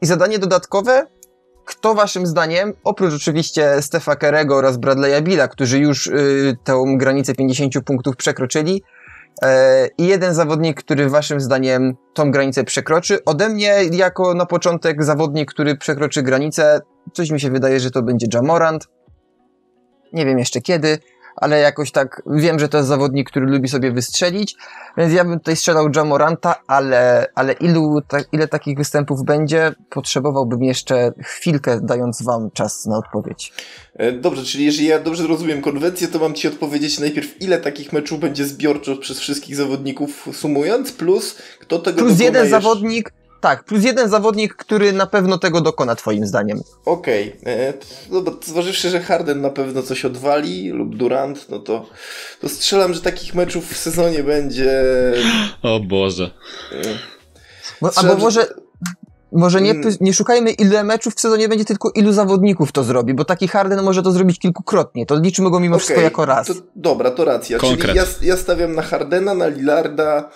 I 0.00 0.06
zadanie 0.06 0.38
dodatkowe, 0.38 1.06
kto 1.64 1.94
waszym 1.94 2.26
zdaniem, 2.26 2.72
oprócz 2.84 3.14
oczywiście 3.14 3.82
Stefa 3.82 4.16
Kerego 4.16 4.56
oraz 4.56 4.78
Bradley'a 4.78 5.22
Billa, 5.22 5.48
którzy 5.48 5.78
już 5.78 6.06
y, 6.06 6.56
tę 6.64 6.84
granicę 6.96 7.34
50 7.34 7.74
punktów 7.84 8.16
przekroczyli, 8.16 8.82
i 9.98 10.06
jeden 10.06 10.34
zawodnik, 10.34 10.82
który 10.82 11.08
waszym 11.08 11.40
zdaniem 11.40 11.96
tą 12.14 12.30
granicę 12.30 12.64
przekroczy. 12.64 13.24
Ode 13.24 13.48
mnie, 13.48 13.74
jako 13.92 14.34
na 14.34 14.46
początek 14.46 15.04
zawodnik, 15.04 15.50
który 15.50 15.76
przekroczy 15.76 16.22
granicę, 16.22 16.80
coś 17.12 17.30
mi 17.30 17.40
się 17.40 17.50
wydaje, 17.50 17.80
że 17.80 17.90
to 17.90 18.02
będzie 18.02 18.26
Jamorant. 18.34 18.88
Nie 20.12 20.26
wiem 20.26 20.38
jeszcze 20.38 20.60
kiedy, 20.60 20.98
ale 21.36 21.58
jakoś 21.58 21.90
tak 21.90 22.22
wiem, 22.26 22.58
że 22.58 22.68
to 22.68 22.76
jest 22.76 22.88
zawodnik, 22.88 23.30
który 23.30 23.46
lubi 23.46 23.68
sobie 23.68 23.92
wystrzelić, 23.92 24.56
więc 24.96 25.12
ja 25.12 25.24
bym 25.24 25.38
tutaj 25.38 25.56
strzelał 25.56 25.88
Jamoranta, 25.96 26.54
ale, 26.66 27.26
ale 27.34 27.52
ilu, 27.52 28.00
ta, 28.08 28.18
ile 28.32 28.48
takich 28.48 28.78
występów 28.78 29.24
będzie, 29.24 29.72
potrzebowałbym 29.90 30.62
jeszcze 30.62 31.12
chwilkę, 31.22 31.80
dając 31.82 32.22
wam 32.22 32.50
czas 32.50 32.86
na 32.86 32.98
odpowiedź. 32.98 33.52
E, 33.94 34.12
dobrze, 34.12 34.44
czyli 34.44 34.64
jeżeli 34.64 34.86
ja 34.88 34.98
dobrze 34.98 35.26
rozumiem 35.26 35.62
konwencję, 35.62 36.08
to 36.08 36.18
mam 36.18 36.34
ci 36.34 36.48
odpowiedzieć 36.48 36.98
najpierw, 36.98 37.42
ile 37.42 37.58
takich 37.58 37.92
meczów 37.92 38.20
będzie 38.20 38.44
zbiorczo 38.44 38.96
przez 38.96 39.18
wszystkich 39.18 39.56
zawodników 39.56 40.28
sumując, 40.32 40.92
plus 40.92 41.38
kto 41.60 41.78
tego 41.78 41.98
Plus 41.98 42.20
jeden 42.20 42.48
zawodnik, 42.48 43.12
tak, 43.46 43.64
plus 43.64 43.84
jeden 43.84 44.08
zawodnik, 44.08 44.54
który 44.54 44.92
na 44.92 45.06
pewno 45.06 45.38
tego 45.38 45.60
dokona, 45.60 45.94
twoim 45.94 46.26
zdaniem. 46.26 46.60
Okej. 46.84 47.36
Okay. 47.42 47.72
No, 48.10 48.22
zważywszy, 48.44 48.90
że 48.90 49.00
Harden 49.00 49.40
na 49.40 49.50
pewno 49.50 49.82
coś 49.82 50.04
odwali, 50.04 50.70
lub 50.70 50.96
Durant, 50.96 51.48
no 51.48 51.58
to, 51.58 51.86
to 52.40 52.48
strzelam, 52.48 52.94
że 52.94 53.00
takich 53.00 53.34
meczów 53.34 53.72
w 53.72 53.76
sezonie 53.76 54.22
będzie... 54.22 54.82
O 55.62 55.80
Boże. 55.80 56.30
Bo, 57.82 57.90
albo 57.96 58.16
może... 58.16 58.46
Może 59.32 59.60
nie, 59.60 59.70
mm. 59.70 59.94
nie 60.00 60.14
szukajmy 60.14 60.50
ile 60.50 60.84
meczów 60.84 61.14
w 61.14 61.20
sezonie 61.20 61.48
będzie, 61.48 61.64
tylko 61.64 61.90
ilu 61.94 62.12
zawodników 62.12 62.72
to 62.72 62.84
zrobi, 62.84 63.14
bo 63.14 63.24
taki 63.24 63.48
Harden 63.48 63.82
może 63.82 64.02
to 64.02 64.12
zrobić 64.12 64.38
kilkukrotnie. 64.38 65.06
To 65.06 65.20
liczymy 65.20 65.50
go 65.50 65.60
mimo 65.60 65.76
okay, 65.76 65.84
wszystko 65.84 66.00
jako 66.00 66.26
raz. 66.26 66.46
To, 66.46 66.54
dobra, 66.76 67.10
to 67.10 67.24
racja. 67.24 67.58
Konkret. 67.58 67.80
Czyli 67.80 67.96
ja, 67.96 68.34
ja 68.34 68.36
stawiam 68.36 68.74
na 68.74 68.82
Hardena, 68.82 69.34
na 69.34 69.46
Lillarda, 69.46 70.30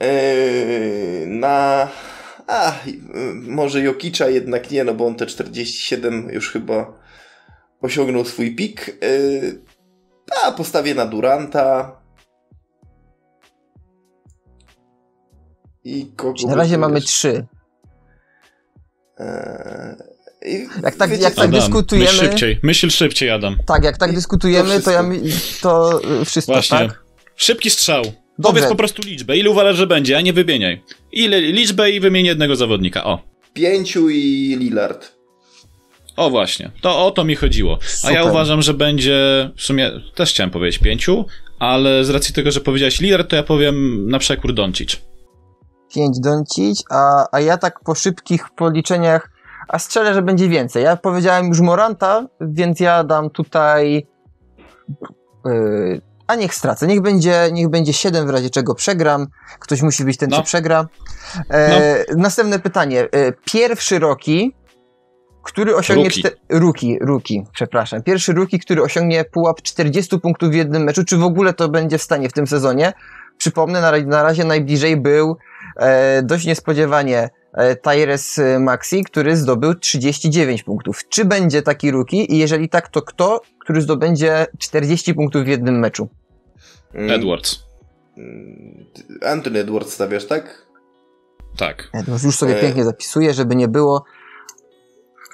Yy, 0.00 1.26
na. 1.26 1.88
A, 2.46 2.74
może 3.34 3.80
Jokicza 3.80 4.28
jednak 4.28 4.70
nie, 4.70 4.84
no 4.84 4.94
bo 4.94 5.06
on 5.06 5.14
te 5.14 5.26
47 5.26 6.28
już 6.32 6.52
chyba 6.52 6.92
osiągnął 7.80 8.24
swój 8.24 8.56
pik. 8.56 8.86
Yy, 9.02 9.60
a, 10.44 10.52
postawię 10.52 10.94
na 10.94 11.06
Duranta. 11.06 12.00
I 15.84 16.12
kogo 16.16 16.48
Na 16.48 16.54
razie 16.54 16.78
mamy 16.78 17.00
trzy. 17.00 17.46
Eee, 19.18 20.68
jak 20.82 20.94
tak, 20.94 21.10
wiecie, 21.10 21.22
jak 21.22 21.34
tak 21.34 21.44
Adam, 21.44 21.60
dyskutujemy. 21.60 22.12
Myśl 22.12 22.24
szybciej, 22.24 22.60
myśl 22.62 22.90
szybciej, 22.90 23.30
Adam. 23.30 23.56
Tak, 23.66 23.84
jak 23.84 23.98
tak 23.98 24.12
dyskutujemy, 24.12 24.80
to, 24.80 24.84
to 24.84 24.90
ja 24.90 25.02
to 25.62 26.00
wszystko. 26.24 26.52
Właśnie. 26.52 26.78
Tak? 26.78 27.02
Szybki 27.36 27.70
strzał. 27.70 28.02
Dobrze. 28.38 28.52
Powiedz 28.52 28.70
po 28.70 28.76
prostu 28.76 29.02
liczbę. 29.02 29.36
Ile 29.36 29.50
uważasz, 29.50 29.76
że 29.76 29.86
będzie, 29.86 30.16
a 30.16 30.20
nie 30.20 30.32
wymieniaj. 30.32 30.82
Ile 31.12 31.40
liczbę 31.40 31.90
i 31.90 32.00
wymień 32.00 32.26
jednego 32.26 32.56
zawodnika. 32.56 33.04
O. 33.04 33.18
Pięciu 33.52 34.10
i 34.10 34.56
Lillard. 34.58 35.20
O 36.16 36.30
właśnie, 36.30 36.70
to 36.80 37.06
o 37.06 37.10
to 37.10 37.24
mi 37.24 37.36
chodziło. 37.36 37.78
Super. 37.82 38.10
A 38.10 38.20
ja 38.20 38.24
uważam, 38.24 38.62
że 38.62 38.74
będzie, 38.74 39.50
w 39.56 39.62
sumie 39.62 39.90
też 40.14 40.30
chciałem 40.30 40.50
powiedzieć 40.50 40.78
pięciu, 40.78 41.24
ale 41.58 42.04
z 42.04 42.10
racji 42.10 42.34
tego, 42.34 42.50
że 42.50 42.60
powiedziałeś 42.60 43.00
Lillard, 43.00 43.30
to 43.30 43.36
ja 43.36 43.42
powiem 43.42 44.06
na 44.10 44.18
przekór 44.18 44.54
Doncic. 44.54 45.00
Pięć 45.94 46.20
Doncic, 46.20 46.84
a, 46.90 47.26
a 47.32 47.40
ja 47.40 47.56
tak 47.58 47.80
po 47.84 47.94
szybkich 47.94 48.44
policzeniach, 48.56 49.30
a 49.68 49.78
strzelę, 49.78 50.14
że 50.14 50.22
będzie 50.22 50.48
więcej. 50.48 50.84
Ja 50.84 50.96
powiedziałem 50.96 51.48
już 51.48 51.60
Moranta, 51.60 52.26
więc 52.40 52.80
ja 52.80 53.04
dam 53.04 53.30
tutaj 53.30 54.06
yy, 55.44 56.00
a 56.30 56.34
niech 56.34 56.54
stracę. 56.54 56.86
Niech 56.86 57.00
będzie, 57.00 57.48
niech 57.52 57.68
będzie 57.68 57.92
7 57.92 58.26
w 58.26 58.30
razie 58.30 58.50
czego 58.50 58.74
przegram. 58.74 59.26
Ktoś 59.60 59.82
musi 59.82 60.04
być 60.04 60.16
ten, 60.16 60.30
no. 60.30 60.36
co 60.36 60.42
przegra. 60.42 60.88
E, 61.50 62.04
no. 62.08 62.16
Następne 62.16 62.58
pytanie. 62.58 63.02
E, 63.02 63.32
pierwszy 63.52 63.98
Roki, 63.98 64.54
który 65.42 65.76
osiągnie... 65.76 66.04
Ruki. 66.04 66.20
Czte... 66.20 66.30
Ruki, 66.50 66.98
Ruki, 67.00 67.44
przepraszam. 67.52 68.02
Pierwszy 68.02 68.32
Ruki, 68.32 68.58
który 68.58 68.82
osiągnie 68.82 69.24
pułap 69.24 69.62
40 69.62 70.18
punktów 70.20 70.50
w 70.50 70.54
jednym 70.54 70.84
meczu. 70.84 71.04
Czy 71.04 71.16
w 71.16 71.22
ogóle 71.22 71.52
to 71.52 71.68
będzie 71.68 71.98
w 71.98 72.02
stanie 72.02 72.28
w 72.28 72.32
tym 72.32 72.46
sezonie? 72.46 72.92
Przypomnę, 73.38 73.80
na, 73.80 73.92
na 73.98 74.22
razie 74.22 74.44
najbliżej 74.44 74.96
był 74.96 75.36
e, 75.76 76.22
dość 76.22 76.46
niespodziewanie 76.46 77.30
e, 77.54 77.76
Tyrese 77.76 78.58
Maxi, 78.60 79.04
który 79.04 79.36
zdobył 79.36 79.74
39 79.74 80.62
punktów. 80.62 81.08
Czy 81.08 81.24
będzie 81.24 81.62
taki 81.62 81.90
Ruki? 81.90 82.34
I 82.34 82.38
jeżeli 82.38 82.68
tak, 82.68 82.88
to 82.88 83.02
kto, 83.02 83.40
który 83.60 83.80
zdobędzie 83.80 84.46
40 84.58 85.14
punktów 85.14 85.44
w 85.44 85.46
jednym 85.46 85.78
meczu? 85.78 86.08
Mm. 86.94 87.10
Edwards. 87.10 87.64
Mm. 88.16 88.86
Anthony 89.26 89.58
Edwards 89.58 89.92
stawiasz, 89.92 90.26
tak? 90.26 90.66
Tak. 91.56 91.90
Edwards 91.92 92.24
już 92.24 92.36
sobie 92.36 92.58
e... 92.58 92.60
pięknie 92.60 92.84
zapisuje, 92.84 93.34
żeby 93.34 93.56
nie 93.56 93.68
było. 93.68 94.04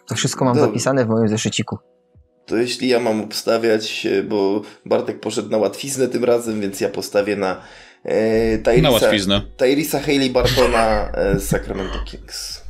To 0.06 0.14
wszystko 0.14 0.44
mam 0.44 0.58
zapisane 0.58 1.04
w 1.04 1.08
moim 1.08 1.28
zeszyciku. 1.28 1.78
To 2.46 2.56
jeśli 2.56 2.88
ja 2.88 3.00
mam 3.00 3.20
obstawiać, 3.20 4.06
e, 4.06 4.22
bo 4.22 4.62
Bartek 4.84 5.20
poszedł 5.20 5.50
na 5.50 5.58
łatwiznę 5.58 6.08
tym 6.08 6.24
razem, 6.24 6.60
więc 6.60 6.80
ja 6.80 6.88
postawię 6.88 7.36
na 7.36 7.60
e, 8.04 8.58
Tyrisa, 8.58 8.82
na 8.82 8.90
łatwiznę. 8.90 9.42
Tyrisa 9.56 10.00
Haley 10.00 10.30
Bartona 10.30 11.10
e, 11.12 11.40
Sacramento 11.40 11.98
Kings. 12.04 12.65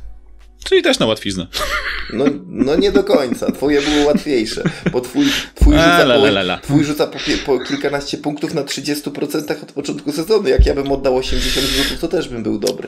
Czyli 0.69 0.81
też 0.81 0.99
na 0.99 1.05
łatwiznę. 1.05 1.47
No, 2.13 2.25
no 2.47 2.75
nie 2.75 2.91
do 2.91 3.03
końca. 3.03 3.51
Twoje 3.51 3.81
było 3.81 4.05
łatwiejsze, 4.05 4.63
bo 4.91 5.01
twój, 5.01 5.25
twój 5.55 5.73
rzuca, 5.73 6.05
po, 6.05 6.57
twój 6.61 6.83
rzuca 6.83 7.07
po, 7.07 7.19
po, 7.45 7.59
kilkanaście 7.59 8.17
punktów 8.17 8.53
na 8.53 8.63
30% 8.63 9.63
od 9.63 9.71
początku 9.71 10.11
sezonu. 10.11 10.49
Jak 10.49 10.65
ja 10.65 10.73
bym 10.73 10.91
oddał 10.91 11.15
80 11.15 11.67
rzutów, 11.67 11.99
to 11.99 12.07
też 12.07 12.29
bym 12.29 12.43
był 12.43 12.59
dobry. 12.59 12.87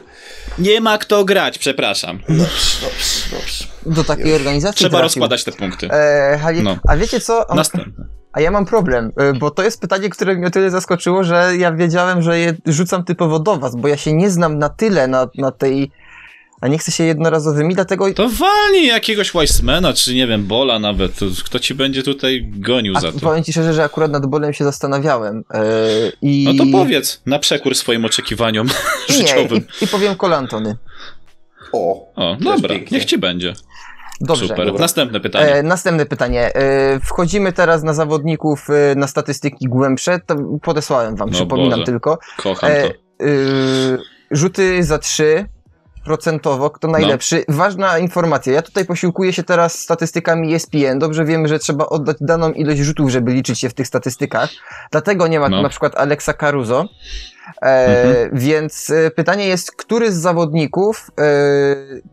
Nie 0.58 0.82
ma 0.82 0.98
kto 0.98 1.26
grać, 1.26 1.58
przepraszam. 1.58 2.20
Dobrze, 2.30 2.46
dobrze, 2.82 3.38
dobrze. 3.40 3.66
Do 3.86 4.04
takiej 4.04 4.34
organizacji 4.34 4.78
Trzeba 4.78 4.90
trafił. 4.90 5.04
rozkładać 5.04 5.44
te 5.44 5.52
punkty. 5.52 5.88
E, 5.92 6.40
Hali... 6.42 6.64
no. 6.64 6.78
A 6.88 6.98
wiecie 6.98 7.20
co? 7.20 7.46
Następne. 7.56 8.06
A 8.32 8.42
ja 8.42 8.52
mam 8.52 8.66
problem, 8.66 9.12
e, 9.18 9.34
bo 9.34 9.52
to 9.52 9.64
jest 9.64 9.82
pytanie, 9.82 10.10
które 10.10 10.36
mnie 10.36 10.48
o 10.48 10.50
tyle 10.50 10.72
zaskoczyło, 10.72 11.24
że 11.24 11.52
ja 11.58 11.72
wiedziałem, 11.72 12.22
że 12.22 12.40
je 12.40 12.56
rzucam 12.66 13.04
typowo 13.04 13.40
do 13.40 13.58
was, 13.58 13.76
bo 13.76 13.88
ja 13.88 13.98
się 13.98 14.14
nie 14.14 14.30
znam 14.30 14.58
na 14.60 14.70
tyle 14.70 15.08
na, 15.08 15.28
na 15.38 15.52
tej 15.52 15.92
a 16.62 16.68
nie 16.68 16.78
chce 16.78 16.92
się 16.92 17.04
jednorazowymi, 17.04 17.76
dlatego... 17.76 18.14
To 18.14 18.30
walnij 18.30 18.88
jakiegoś 18.88 19.32
Weissmana, 19.32 19.94
czy 19.94 20.16
nie 20.16 20.28
wiem, 20.28 20.46
Bola 20.46 20.80
nawet, 20.80 21.20
kto 21.46 21.60
ci 21.60 21.76
będzie 21.76 22.04
tutaj 22.04 22.52
gonił 22.56 22.94
a, 22.98 23.00
za 23.00 23.12
to. 23.12 23.20
Powiem 23.20 23.44
ci 23.44 23.52
szczerze, 23.52 23.74
że 23.74 23.84
akurat 23.84 24.12
nad 24.12 24.26
Bolem 24.26 24.54
się 24.54 24.64
zastanawiałem 24.64 25.44
yy, 25.54 25.62
i... 26.22 26.44
No 26.44 26.66
to 26.66 26.72
powiedz, 26.72 27.22
na 27.26 27.40
przekór 27.40 27.76
swoim 27.76 28.06
oczekiwaniom 28.06 28.68
nie, 29.10 29.16
życiowym. 29.16 29.66
I, 29.82 29.84
i 29.84 29.88
powiem 29.88 30.16
Kolantony. 30.16 30.78
O, 31.72 32.14
o 32.16 32.38
dobra, 32.40 32.70
pięknie. 32.70 32.98
niech 32.98 33.06
ci 33.06 33.18
będzie. 33.18 33.54
Dobrze. 34.22 34.48
Super. 34.48 34.66
Dobra. 34.66 34.82
Następne 34.82 35.20
pytanie. 35.20 35.54
E, 35.54 35.64
następne 35.64 36.06
pytanie. 36.06 36.56
E, 36.56 37.00
wchodzimy 37.00 37.54
teraz 37.54 37.84
na 37.84 37.94
zawodników, 37.94 38.68
e, 38.70 38.96
na 38.96 39.08
statystyki 39.08 39.66
głębsze. 39.66 40.20
To 40.26 40.36
podesłałem 40.62 41.16
wam, 41.16 41.30
no 41.30 41.36
przypominam 41.36 41.80
Boże. 41.80 41.84
tylko. 41.84 42.20
Kocham 42.38 42.72
e, 42.72 42.82
to. 42.82 42.90
E, 42.90 42.94
rzuty 44.32 44.84
za 44.84 44.98
trzy 44.98 45.46
procentowo, 46.06 46.70
kto 46.70 46.88
najlepszy. 46.88 47.46
No. 47.48 47.56
Ważna 47.56 47.98
informacja, 47.98 48.54
ja 48.54 48.62
tutaj 48.62 48.86
posiłkuję 48.86 49.34
się 49.34 49.44
teraz 49.44 49.80
statystykami 49.80 50.54
ESPN. 50.56 51.00
Dobrze 51.00 51.26
wiemy, 51.26 51.48
że 51.48 51.60
trzeba 51.60 51.86
oddać 51.86 52.18
daną 52.22 52.52
ilość 52.52 52.80
rzutów, 52.80 53.10
żeby 53.10 53.32
liczyć 53.32 53.60
się 53.60 53.70
w 53.70 53.74
tych 53.74 53.88
statystykach. 53.88 54.50
Dlatego 54.92 55.28
nie 55.28 55.40
ma 55.40 55.50
no. 55.50 55.62
na 55.62 55.70
przykład 55.70 55.96
Alexa 55.96 56.34
Caruso. 56.34 56.86
E, 57.62 57.66
mhm. 57.66 58.30
Więc 58.40 58.90
e, 58.90 59.12
pytanie 59.12 59.48
jest, 59.48 59.72
który 59.72 60.12
z 60.12 60.16
zawodników 60.16 61.12
e, 61.20 61.24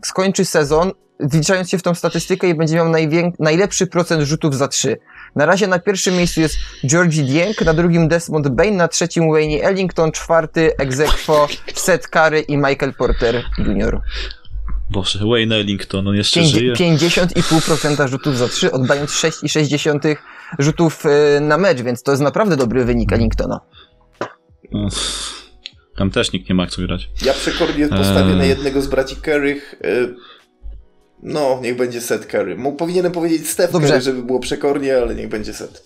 skończy 0.05 0.45
sezon 0.45 0.93
wliczając 1.21 1.71
się 1.71 1.79
w 1.79 1.83
tą 1.83 1.95
statystykę 1.95 2.49
i 2.49 2.55
będzie 2.55 2.77
miał 2.77 2.93
najlepszy 3.39 3.87
procent 3.87 4.23
rzutów 4.23 4.57
za 4.57 4.69
trzy. 4.69 4.97
Na 5.37 5.47
razie 5.47 5.67
na 5.67 5.79
pierwszym 5.79 6.17
miejscu 6.17 6.41
jest 6.41 6.57
Georgie 6.87 7.23
Dieng, 7.23 7.61
na 7.61 7.75
drugim 7.75 8.09
Desmond 8.09 8.49
Bain, 8.49 8.77
na 8.77 8.89
trzecim 8.89 9.33
Wayne 9.33 9.63
Ellington, 9.63 10.13
czwarty 10.13 10.77
Exequo, 10.77 11.49
Seth 11.75 12.09
Curry 12.09 12.41
i 12.41 12.57
Michael 12.57 12.95
Porter 12.95 13.45
Jr. 13.59 14.01
Boże, 14.91 15.19
Wayne 15.31 15.57
Ellington, 15.57 16.09
on 16.09 16.15
jeszcze 16.15 16.41
5, 16.41 16.53
żyje. 16.53 16.73
50,5% 16.73 18.09
rzutów 18.09 18.39
za 18.39 18.49
3, 18.49 18.73
oddając 18.73 19.11
6,6 19.11 20.17
rzutów 20.59 21.05
y, 21.07 21.41
na 21.41 21.59
mecz, 21.59 21.83
więc 21.83 22.03
to 22.03 22.11
jest 22.11 22.23
naprawdę 22.23 22.57
dobry 22.57 22.85
wynik 22.85 23.13
Ellingtona. 23.13 23.61
Tam 25.97 26.11
też 26.11 26.33
nikt 26.33 26.49
nie 26.49 26.55
ma 26.55 26.67
co 26.67 26.83
grać. 26.83 27.09
Ja 27.23 27.33
przekornie 27.33 27.89
postawię 27.89 28.31
eee. 28.31 28.37
na 28.37 28.45
jednego 28.45 28.83
z 28.83 28.87
braci 28.87 29.17
Currych. 29.17 29.75
Y, 29.85 30.15
no, 31.23 31.59
niech 31.63 31.77
będzie 31.77 32.01
set 32.01 32.27
Curry. 32.27 32.57
Mógł, 32.57 32.77
powinienem 32.77 33.13
powiedzieć 33.13 33.49
Steph 33.49 33.73
Dobrze. 33.73 33.89
Curry, 33.89 34.01
żeby 34.01 34.23
było 34.23 34.41
przekornie, 34.41 34.97
ale 34.97 35.15
niech 35.15 35.29
będzie 35.29 35.55
set. 35.55 35.83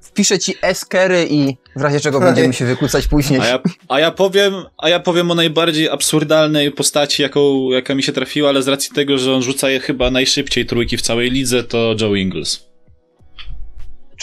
wpiszę 0.00 0.38
ci 0.38 0.54
eskery 0.62 1.26
i 1.30 1.56
w 1.76 1.82
razie 1.82 2.00
czego 2.00 2.20
będziemy 2.20 2.52
się 2.52 2.64
wykłócać 2.64 3.06
później. 3.06 3.40
A 3.40 3.46
ja, 3.46 3.58
a 3.88 4.00
ja 4.00 4.10
powiem, 4.10 4.54
a 4.78 4.88
ja 4.88 5.00
powiem 5.00 5.30
o 5.30 5.34
najbardziej 5.34 5.88
absurdalnej 5.88 6.72
postaci, 6.72 7.22
jaką, 7.22 7.70
jaka 7.70 7.94
mi 7.94 8.02
się 8.02 8.12
trafiła, 8.12 8.48
ale 8.48 8.62
z 8.62 8.68
racji 8.68 8.94
tego, 8.94 9.18
że 9.18 9.34
on 9.34 9.42
rzuca 9.42 9.70
je 9.70 9.80
chyba 9.80 10.10
najszybciej 10.10 10.66
trójki 10.66 10.96
w 10.96 11.02
całej 11.02 11.30
lidze, 11.30 11.64
to 11.64 11.94
Joe 12.00 12.14
Ingles. 12.14 12.66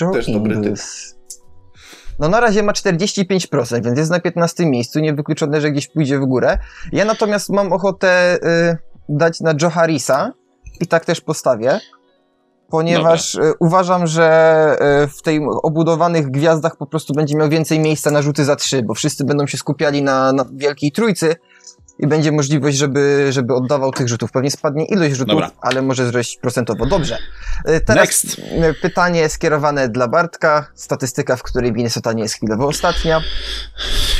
Joe 0.01 0.11
Też 0.11 0.31
dobry 0.31 0.55
Ingles. 0.55 1.15
No 2.19 2.29
na 2.29 2.39
razie 2.39 2.63
ma 2.63 2.71
45%, 2.71 3.83
więc 3.85 3.97
jest 3.97 4.11
na 4.11 4.19
15 4.19 4.65
miejscu, 4.65 4.99
niewykluczone, 4.99 5.61
że 5.61 5.71
gdzieś 5.71 5.87
pójdzie 5.87 6.19
w 6.19 6.25
górę. 6.25 6.57
Ja 6.91 7.05
natomiast 7.05 7.49
mam 7.49 7.73
ochotę 7.73 8.39
y, 8.71 8.92
dać 9.09 9.39
na 9.41 9.53
Joe 9.61 9.69
Harrisa 9.69 10.31
i 10.81 10.87
tak 10.87 11.05
też 11.05 11.21
postawię, 11.21 11.79
ponieważ 12.69 13.35
y, 13.35 13.53
uważam, 13.59 14.07
że 14.07 14.77
y, 15.03 15.07
w 15.07 15.21
tej 15.21 15.39
obudowanych 15.63 16.31
gwiazdach 16.31 16.77
po 16.77 16.85
prostu 16.85 17.13
będzie 17.13 17.35
miał 17.35 17.49
więcej 17.49 17.79
miejsca 17.79 18.11
na 18.11 18.21
rzuty 18.21 18.45
za 18.45 18.55
trzy, 18.55 18.83
bo 18.83 18.93
wszyscy 18.93 19.25
będą 19.25 19.47
się 19.47 19.57
skupiali 19.57 20.01
na, 20.01 20.33
na 20.33 20.45
wielkiej 20.53 20.91
trójcy 20.91 21.35
i 21.99 22.07
będzie 22.07 22.31
możliwość, 22.31 22.77
żeby, 22.77 23.27
żeby 23.29 23.53
oddawał 23.53 23.91
tych 23.91 24.07
rzutów. 24.07 24.31
Pewnie 24.31 24.51
spadnie 24.51 24.85
ilość 24.85 25.15
rzutów, 25.15 25.27
Dobra. 25.27 25.51
ale 25.61 25.81
może 25.81 26.07
zrobić 26.07 26.37
procentowo. 26.41 26.85
Dobrze. 26.85 27.17
Y, 27.69 27.81
Teraz 27.81 28.23
Next. 28.23 28.39
y, 28.39 28.73
pytanie 28.81 29.29
skierowane 29.29 29.89
dla 29.89 30.07
Bartka. 30.07 30.67
Statystyka, 30.75 31.35
w 31.35 31.43
której 31.43 31.73
Minnesota 31.73 32.13
nie 32.13 32.23
jest 32.23 32.35
chwilowo 32.35 32.67
ostatnia. 32.67 33.21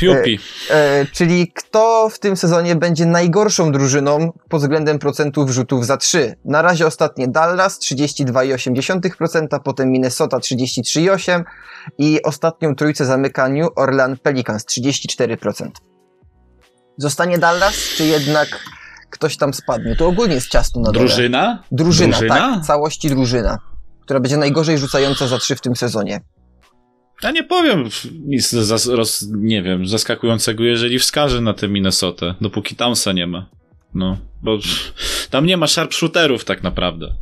Jupi. 0.02 0.38
E, 0.70 1.06
czyli 1.12 1.52
kto 1.54 2.08
w 2.10 2.18
tym 2.18 2.36
sezonie 2.36 2.76
będzie 2.76 3.06
najgorszą 3.06 3.72
drużyną 3.72 4.32
pod 4.48 4.60
względem 4.60 4.98
procentów 4.98 5.50
rzutów 5.50 5.86
za 5.86 5.96
3? 5.96 6.34
Na 6.44 6.62
razie 6.62 6.86
ostatnie 6.86 7.28
Dallas 7.28 7.78
32,8%, 7.80 9.60
potem 9.64 9.90
Minnesota 9.90 10.36
33,8% 10.36 11.42
i 11.98 12.22
ostatnią 12.22 12.74
trójcę 12.74 13.04
zamyka 13.04 13.48
New 13.48 13.68
Orleans 13.76 14.20
Pelicans 14.20 14.64
34%. 14.64 15.93
Zostanie 16.96 17.38
Dallas, 17.38 17.74
czy 17.96 18.04
jednak 18.04 18.48
ktoś 19.10 19.36
tam 19.36 19.54
spadnie? 19.54 19.96
To 19.96 20.06
ogólnie 20.08 20.34
jest 20.34 20.48
ciasto 20.48 20.80
na 20.80 20.92
dole. 20.92 20.98
Drużyna? 21.06 21.62
Drużyna, 21.72 22.16
Drużyna? 22.18 22.34
tak. 22.56 22.64
Całości 22.64 23.08
drużyna, 23.08 23.58
która 24.00 24.20
będzie 24.20 24.36
najgorzej 24.36 24.78
rzucająca 24.78 25.26
za 25.26 25.38
3 25.38 25.56
w 25.56 25.60
tym 25.60 25.76
sezonie. 25.76 26.20
Ja 27.22 27.30
nie 27.30 27.44
powiem 27.44 27.88
nic 28.26 28.50
zas, 28.50 28.86
roz, 28.86 29.26
nie 29.36 29.62
wiem, 29.62 29.86
zaskakującego, 29.86 30.64
jeżeli 30.64 30.98
wskażę 30.98 31.40
na 31.40 31.54
tę 31.54 31.68
Minnesotę, 31.68 32.34
dopóki 32.40 32.76
Townsa 32.76 33.12
nie 33.12 33.26
ma. 33.26 33.46
No, 33.94 34.16
bo 34.42 34.58
tam 35.30 35.46
nie 35.46 35.56
ma 35.56 35.66
sharpshooterów 35.66 36.44
tak 36.44 36.62
naprawdę. 36.62 37.14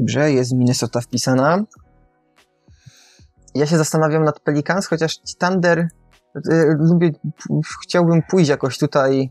Dobrze, 0.00 0.32
jest 0.32 0.52
Minnesota 0.52 1.00
wpisana. 1.00 1.64
Ja 3.54 3.66
się 3.66 3.76
zastanawiam 3.78 4.24
nad 4.24 4.40
Pelicans, 4.40 4.86
chociaż 4.86 5.14
ci 5.14 5.34
Thunder 5.38 5.88
lubię, 6.78 7.10
p- 7.12 7.60
chciałbym 7.84 8.22
pójść 8.30 8.48
jakoś 8.50 8.78
tutaj 8.78 9.30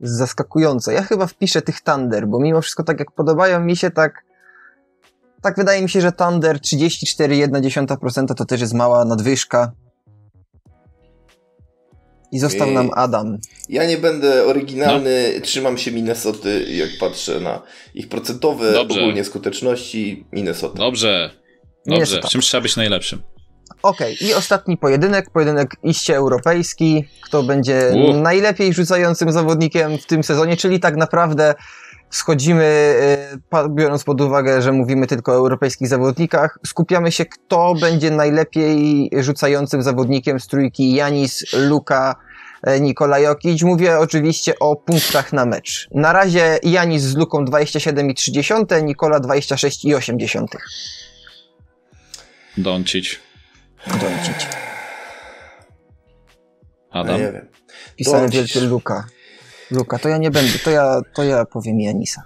zaskakująco. 0.00 0.90
Ja 0.90 1.02
chyba 1.02 1.26
wpiszę 1.26 1.62
tych 1.62 1.80
Thunder, 1.80 2.28
bo 2.28 2.40
mimo 2.40 2.60
wszystko 2.60 2.82
tak 2.84 2.98
jak 2.98 3.12
podobają 3.12 3.60
mi 3.60 3.76
się, 3.76 3.90
tak 3.90 4.24
tak 5.42 5.56
wydaje 5.56 5.82
mi 5.82 5.88
się, 5.88 6.00
że 6.00 6.12
Thunder 6.12 6.56
34,1% 6.56 8.34
to 8.34 8.44
też 8.44 8.60
jest 8.60 8.74
mała 8.74 9.04
nadwyżka. 9.04 9.72
I 12.32 12.38
został 12.38 12.68
Ej. 12.68 12.74
nam 12.74 12.90
Adam. 12.94 13.38
Ja 13.68 13.86
nie 13.86 13.98
będę 13.98 14.44
oryginalny, 14.46 15.40
trzymam 15.42 15.78
się 15.78 15.92
Minnesoty, 15.92 16.64
jak 16.70 16.88
patrzę 17.00 17.40
na 17.40 17.62
ich 17.94 18.08
procentowe 18.08 18.72
Dobrze. 18.72 19.00
ogólnie 19.00 19.24
skuteczności. 19.24 20.26
Minnesota. 20.32 20.78
Dobrze, 20.78 21.30
dobrze. 21.30 21.40
Minnesota. 21.86 22.28
W 22.28 22.30
czym 22.30 22.40
trzeba 22.40 22.60
być 22.60 22.76
najlepszym? 22.76 23.22
Okej, 23.82 24.16
i 24.20 24.34
ostatni 24.34 24.76
pojedynek, 24.76 25.30
pojedynek 25.30 25.70
iście 25.82 26.16
europejski. 26.16 27.04
Kto 27.24 27.42
będzie 27.42 27.92
U. 27.94 28.12
najlepiej 28.12 28.74
rzucającym 28.74 29.32
zawodnikiem 29.32 29.98
w 29.98 30.06
tym 30.06 30.24
sezonie, 30.24 30.56
czyli 30.56 30.80
tak 30.80 30.96
naprawdę 30.96 31.54
schodzimy, 32.10 32.94
y, 33.52 33.68
biorąc 33.70 34.04
pod 34.04 34.20
uwagę, 34.20 34.62
że 34.62 34.72
mówimy 34.72 35.06
tylko 35.06 35.32
o 35.32 35.34
europejskich 35.34 35.88
zawodnikach, 35.88 36.58
skupiamy 36.66 37.12
się, 37.12 37.26
kto 37.26 37.74
będzie 37.80 38.10
najlepiej 38.10 39.10
rzucającym 39.18 39.82
zawodnikiem 39.82 40.40
z 40.40 40.46
trójki 40.46 40.92
Janis, 40.92 41.44
Luka, 41.52 42.16
e, 42.62 42.80
Nikola 42.80 43.18
Jokic. 43.18 43.62
Mówię 43.62 43.98
oczywiście 43.98 44.58
o 44.58 44.76
punktach 44.76 45.32
na 45.32 45.46
mecz. 45.46 45.88
Na 45.94 46.12
razie 46.12 46.58
Janis 46.62 47.02
z 47.02 47.16
Luką 47.16 47.44
27,3, 47.44 48.82
Nikola 48.82 49.20
26,8. 49.20 50.58
Doncić. 52.56 53.29
Ja 53.86 53.94
Adam? 56.90 57.20
nie 57.20 57.32
wiem. 57.32 57.48
Pisany 57.96 58.20
Doncic. 58.20 58.34
wielki 58.34 58.60
Luka. 58.60 59.04
Luka, 59.70 59.98
to 59.98 60.08
ja 60.08 60.18
nie 60.18 60.30
będę, 60.30 60.58
to 60.58 60.70
ja, 60.70 61.00
to 61.14 61.22
ja 61.22 61.44
powiem 61.44 61.80
Janisa. 61.80 62.22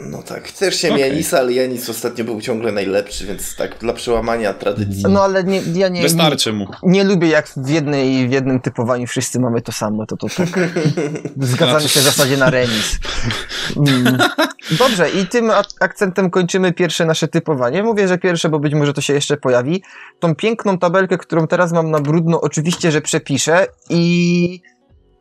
No 0.00 0.22
tak, 0.22 0.50
też 0.50 0.80
się 0.80 0.88
Okej. 0.88 1.00
Janisa, 1.00 1.38
ale 1.38 1.52
Janis 1.52 1.88
ostatnio 1.88 2.24
był 2.24 2.40
ciągle 2.40 2.72
najlepszy, 2.72 3.26
więc 3.26 3.56
tak 3.56 3.78
dla 3.78 3.92
przełamania 3.92 4.54
tradycji. 4.54 5.04
No 5.08 5.22
ale 5.22 5.44
nie, 5.44 5.62
ja 5.74 5.88
nie, 5.88 6.02
Wystarczy 6.02 6.52
mu. 6.52 6.66
nie 6.82 7.04
lubię 7.04 7.28
jak 7.28 7.48
w, 7.56 7.68
jednej, 7.70 8.28
w 8.28 8.32
jednym 8.32 8.60
typowaniu 8.60 9.06
wszyscy 9.06 9.40
mamy 9.40 9.62
to 9.62 9.72
samo, 9.72 10.06
to 10.06 10.16
to 10.16 10.26
tak. 10.28 10.48
Zgadzamy 11.40 11.88
się 11.88 12.00
w 12.00 12.02
zasadzie 12.02 12.36
na 12.36 12.50
remis. 12.50 12.98
Mm. 13.76 14.18
Dobrze, 14.78 15.10
i 15.10 15.26
tym 15.26 15.50
ak- 15.50 15.66
akcentem 15.80 16.30
kończymy 16.30 16.72
pierwsze 16.72 17.04
nasze 17.04 17.28
typowanie. 17.28 17.82
Mówię, 17.82 18.08
że 18.08 18.18
pierwsze, 18.18 18.48
bo 18.48 18.58
być 18.58 18.74
może 18.74 18.92
to 18.92 19.00
się 19.00 19.12
jeszcze 19.12 19.36
pojawi. 19.36 19.82
Tą 20.20 20.34
piękną 20.34 20.78
tabelkę, 20.78 21.18
którą 21.18 21.46
teraz 21.46 21.72
mam 21.72 21.90
na 21.90 22.00
brudno, 22.00 22.40
oczywiście, 22.40 22.92
że 22.92 23.00
przepiszę 23.00 23.66
i... 23.90 24.62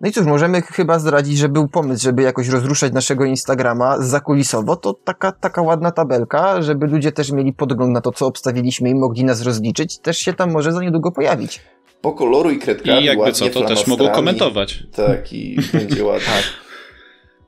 No 0.03 0.09
i 0.09 0.11
cóż, 0.11 0.25
możemy 0.25 0.61
chyba 0.61 0.99
zdradzić, 0.99 1.37
że 1.37 1.49
był 1.49 1.67
pomysł, 1.67 2.03
żeby 2.03 2.21
jakoś 2.21 2.47
rozruszać 2.47 2.93
naszego 2.93 3.25
Instagrama 3.25 4.01
zakulisowo. 4.01 4.75
To 4.75 4.93
taka, 4.93 5.31
taka 5.31 5.61
ładna 5.61 5.91
tabelka, 5.91 6.61
żeby 6.61 6.87
ludzie 6.87 7.11
też 7.11 7.31
mieli 7.31 7.53
podgląd 7.53 7.93
na 7.93 8.01
to, 8.01 8.11
co 8.11 8.27
obstawiliśmy 8.27 8.89
i 8.89 8.95
mogli 8.95 9.23
nas 9.23 9.41
rozliczyć. 9.41 9.99
Też 9.99 10.17
się 10.17 10.33
tam 10.33 10.51
może 10.51 10.71
za 10.71 10.81
niedługo 10.81 11.11
pojawić. 11.11 11.61
Pokoloruj 12.01 12.59
kredkami 12.59 13.01
I 13.01 13.05
jakby 13.05 13.31
co, 13.31 13.49
to 13.49 13.61
też 13.67 13.87
mogą 13.87 14.09
komentować. 14.09 14.83
Tak, 14.95 15.33
i 15.33 15.57
będzie 15.73 16.03
ładnie. 16.03 16.27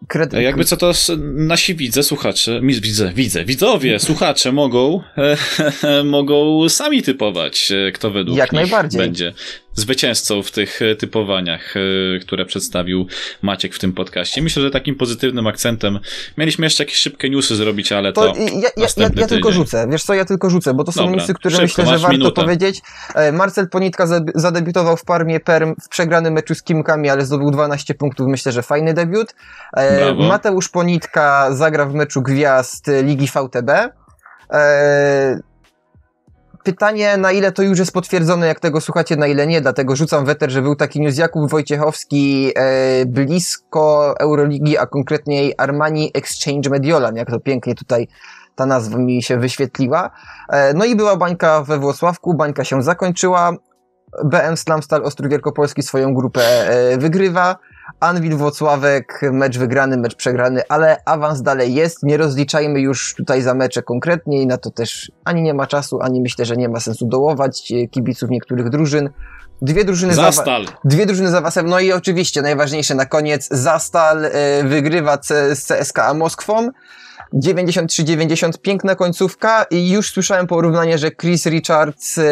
Kred... 0.08 0.34
E, 0.34 0.44
Jakby 0.44 0.66
co 0.66 0.78
to 0.78 0.92
nasi 1.34 1.76
widze, 1.76 2.04
słuchacze, 2.04 2.62
mi- 2.62 2.82
widzę, 2.82 3.12
widzę, 3.16 3.46
widzowie, 3.46 4.00
słuchacze 4.10 4.52
mogą, 4.52 5.02
e, 5.84 6.04
mogą 6.18 6.70
sami 6.70 7.04
typować, 7.04 7.72
e, 7.72 7.92
kto 7.92 8.12
według 8.12 8.38
Jak 8.38 8.52
nich 8.52 8.62
najbardziej. 8.62 9.02
będzie 9.02 9.34
zwycięzcą 9.76 10.44
w 10.44 10.52
tych 10.52 10.82
e, 10.82 10.96
typowaniach, 10.96 11.74
e, 11.78 12.20
które 12.20 12.46
przedstawił 12.46 13.08
Maciek 13.42 13.76
w 13.76 13.80
tym 13.80 13.94
podcaście. 13.94 14.42
Myślę, 14.42 14.62
że 14.64 14.72
takim 14.72 14.96
pozytywnym 14.96 15.48
akcentem 15.48 16.00
mieliśmy 16.38 16.66
jeszcze 16.66 16.84
jakieś 16.84 16.98
szybkie 16.98 17.30
newsy 17.30 17.56
zrobić, 17.56 17.92
ale 17.92 18.14
to, 18.14 18.22
To 18.22 18.40
ja, 18.40 18.70
ja, 18.78 18.88
ja, 18.98 19.10
ja 19.16 19.28
tylko 19.28 19.52
rzucę. 19.52 19.88
Wiesz 19.92 20.04
co, 20.04 20.14
ja 20.14 20.26
tylko 20.26 20.50
rzucę, 20.50 20.74
bo 20.74 20.84
to 20.84 20.92
są 20.92 21.02
Dobra, 21.02 21.16
newsy, 21.16 21.34
które 21.34 21.52
szybko, 21.56 21.82
myślę, 21.82 21.86
że 21.86 21.98
warto 22.02 22.18
minutę. 22.18 22.42
powiedzieć. 22.42 22.82
E, 23.16 23.32
Marcel 23.32 23.70
Ponitka 23.70 24.08
za- 24.08 24.22
zadebiutował 24.36 24.98
w 24.98 25.06
Parmie 25.06 25.40
Perm 25.40 25.74
w 25.86 25.90
przegranym 25.90 26.34
meczu 26.34 26.56
z 26.56 26.64
Kimkami, 26.64 27.10
ale 27.10 27.26
zdobył 27.26 27.52
12 27.52 27.94
punktów. 27.94 28.28
Myślę, 28.28 28.52
że 28.52 28.62
fajny 28.64 28.94
debiut. 28.94 29.36
Brawo. 29.98 30.24
Mateusz 30.24 30.70
Ponitka 30.70 31.50
zagra 31.56 31.86
w 31.86 31.94
meczu 31.94 32.22
gwiazd 32.22 32.86
Ligi 33.04 33.28
VTB. 33.28 33.72
Pytanie, 36.66 37.18
na 37.18 37.32
ile 37.32 37.52
to 37.52 37.64
już 37.64 37.80
jest 37.80 37.92
potwierdzone, 37.92 38.48
jak 38.48 38.60
tego 38.60 38.82
słuchacie, 38.82 39.16
na 39.16 39.28
ile 39.28 39.48
nie, 39.48 39.62
dlatego 39.62 39.96
rzucam 39.96 40.26
weter, 40.26 40.52
że 40.52 40.62
był 40.62 40.76
taki 40.76 41.02
news 41.02 41.18
Jakub 41.18 41.50
Wojciechowski 41.50 42.52
e, 42.56 43.06
blisko 43.06 44.16
Euroligi, 44.20 44.78
a 44.78 44.86
konkretniej 44.86 45.54
Armani 45.58 46.12
Exchange 46.14 46.70
Mediolan, 46.70 47.16
jak 47.16 47.30
to 47.30 47.40
pięknie 47.40 47.76
tutaj 47.76 48.08
ta 48.56 48.66
nazwa 48.66 48.98
mi 48.98 49.24
się 49.24 49.38
wyświetliła. 49.38 50.12
E, 50.50 50.74
no 50.74 50.86
i 50.86 50.96
była 50.96 51.16
bańka 51.16 51.64
we 51.64 51.80
Włocławku, 51.80 52.34
bańka 52.34 52.64
się 52.64 52.84
zakończyła. 52.84 53.54
BM 54.24 54.58
Slamstal 54.58 55.04
Ostrów 55.04 55.32
Wielkopolski 55.32 55.84
swoją 55.84 56.14
grupę 56.14 56.42
e, 56.42 56.98
wygrywa. 56.98 57.58
Anwil 58.00 58.38
Włocławek, 58.38 59.22
mecz 59.32 59.58
wygrany, 59.58 59.98
mecz 59.98 60.16
przegrany, 60.16 60.62
ale 60.70 60.98
awans 61.06 61.42
dalej 61.42 61.74
jest. 61.74 62.04
Nie 62.04 62.18
rozliczajmy 62.18 62.80
już 62.80 63.16
tutaj 63.16 63.42
za 63.42 63.54
mecze 63.54 63.84
konkretnie 63.84 64.42
i 64.42 64.48
na 64.48 64.58
to 64.58 64.72
też 64.72 65.12
ani 65.26 65.42
nie 65.42 65.54
ma 65.54 65.68
czasu, 65.68 66.00
ani 66.02 66.22
myślę, 66.22 66.46
że 66.46 66.58
nie 66.58 66.70
ma 66.70 66.80
sensu 66.80 67.06
dołować 67.08 67.72
e, 67.72 67.88
kibiców 67.88 68.30
niektórych 68.30 68.70
drużyn. 68.70 69.10
Dwie 69.62 69.86
drużyny 69.86 70.14
za, 70.14 70.22
Zastal. 70.22 70.66
Dwie 70.86 71.06
drużyny 71.06 71.30
za 71.30 71.42
wasem, 71.42 71.68
no 71.68 71.80
i 71.80 71.92
oczywiście 71.92 72.42
najważniejsze 72.42 72.96
na 72.96 73.06
koniec, 73.06 73.48
Zastal 73.52 74.26
e, 74.26 74.32
wygrywa 74.64 75.18
z 75.22 75.68
CSKA 75.68 76.14
Moskwą. 76.14 76.70
93-90, 77.34 78.52
piękna 78.62 78.96
końcówka 78.96 79.66
i 79.72 79.90
już 79.90 80.12
słyszałem 80.12 80.48
porównanie, 80.48 80.98
że 80.98 81.12
Chris 81.12 81.46
Richards, 81.46 82.18
e, 82.18 82.24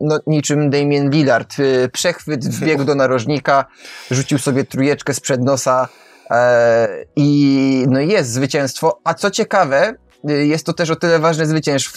no 0.00 0.18
niczym 0.26 0.70
Damien 0.70 1.10
Lillard, 1.10 1.56
e, 1.58 1.88
przechwyt, 1.88 2.48
wbiegł 2.48 2.84
do 2.84 2.94
narożnika, 2.94 3.64
rzucił 4.10 4.38
sobie 4.38 4.64
trójeczkę 4.64 5.14
sprzed 5.14 5.44
nosa 5.44 5.88
e, 6.30 6.88
i 7.16 7.84
no 7.88 8.00
jest 8.00 8.30
zwycięstwo. 8.30 9.00
A 9.04 9.14
co 9.14 9.30
ciekawe, 9.30 9.94
jest 10.24 10.66
to 10.66 10.72
też 10.72 10.90
o 10.90 10.96
tyle 10.96 11.18
ważne 11.18 11.46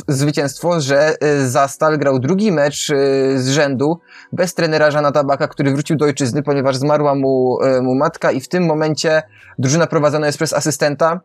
zwycięstwo, 0.07 0.81
że 0.81 1.15
Zastal 1.45 1.97
grał 1.97 2.19
drugi 2.19 2.51
mecz 2.51 2.87
z 3.35 3.47
rzędu 3.47 3.99
bez 4.31 4.53
trenera 4.53 4.91
Żana 4.91 5.11
Tabaka, 5.11 5.47
który 5.47 5.71
wrócił 5.71 5.97
do 5.97 6.05
ojczyzny, 6.05 6.43
ponieważ 6.43 6.77
zmarła 6.77 7.15
mu, 7.15 7.57
mu 7.81 7.95
matka 7.95 8.31
i 8.31 8.41
w 8.41 8.47
tym 8.47 8.65
momencie 8.65 9.23
drużyna 9.59 9.87
prowadzona 9.87 10.25
jest 10.25 10.37
przez 10.37 10.53
asystenta, 10.53 11.19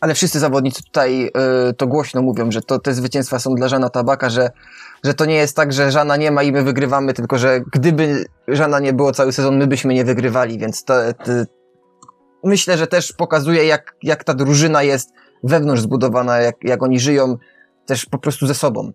ale 0.00 0.14
wszyscy 0.14 0.38
zawodnicy 0.38 0.82
tutaj 0.82 1.30
to 1.76 1.86
głośno 1.86 2.22
mówią, 2.22 2.50
że 2.50 2.62
to 2.62 2.78
te 2.78 2.94
zwycięstwa 2.94 3.38
są 3.38 3.54
dla 3.54 3.68
Żana 3.68 3.88
Tabaka, 3.88 4.30
że, 4.30 4.50
że 5.04 5.14
to 5.14 5.24
nie 5.24 5.34
jest 5.34 5.56
tak, 5.56 5.72
że 5.72 5.90
Żana 5.90 6.16
nie 6.16 6.30
ma 6.30 6.42
i 6.42 6.52
my 6.52 6.62
wygrywamy, 6.62 7.12
tylko 7.14 7.38
że 7.38 7.60
gdyby 7.72 8.24
Żana 8.48 8.80
nie 8.80 8.92
było 8.92 9.12
cały 9.12 9.32
sezon, 9.32 9.56
my 9.56 9.66
byśmy 9.66 9.94
nie 9.94 10.04
wygrywali, 10.04 10.58
więc 10.58 10.84
to, 10.84 10.94
to 11.24 11.32
myślę, 12.44 12.78
że 12.78 12.86
też 12.86 13.12
pokazuje, 13.12 13.64
jak, 13.64 13.96
jak 14.02 14.24
ta 14.24 14.34
drużyna 14.34 14.82
jest 14.82 15.10
wewnątrz 15.44 15.82
zbudowana, 15.82 16.38
jak, 16.38 16.56
jak 16.62 16.82
oni 16.82 17.00
żyją 17.00 17.36
też 17.86 18.06
po 18.06 18.18
prostu 18.18 18.46
ze 18.46 18.54
sobą. 18.54 18.92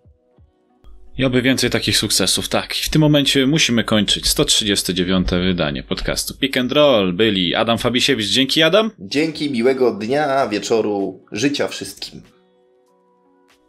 I 1.18 1.26
oby 1.26 1.42
więcej 1.42 1.70
takich 1.70 1.98
sukcesów, 1.98 2.50
tak. 2.50 2.74
W 2.74 2.90
tym 2.90 3.02
momencie 3.02 3.48
musimy 3.48 3.84
kończyć 3.84 4.28
139. 4.28 5.28
wydanie 5.30 5.84
podcastu 5.84 6.38
Pick 6.38 6.58
and 6.58 6.72
Roll. 6.72 7.14
Byli 7.14 7.56
Adam 7.56 7.78
Fabisiewicz. 7.78 8.28
Dzięki 8.28 8.64
Adam. 8.64 8.92
Dzięki, 9.00 9.52
miłego 9.52 9.92
dnia, 9.92 10.48
wieczoru, 10.48 11.26
życia 11.32 11.68
wszystkim. 11.68 12.22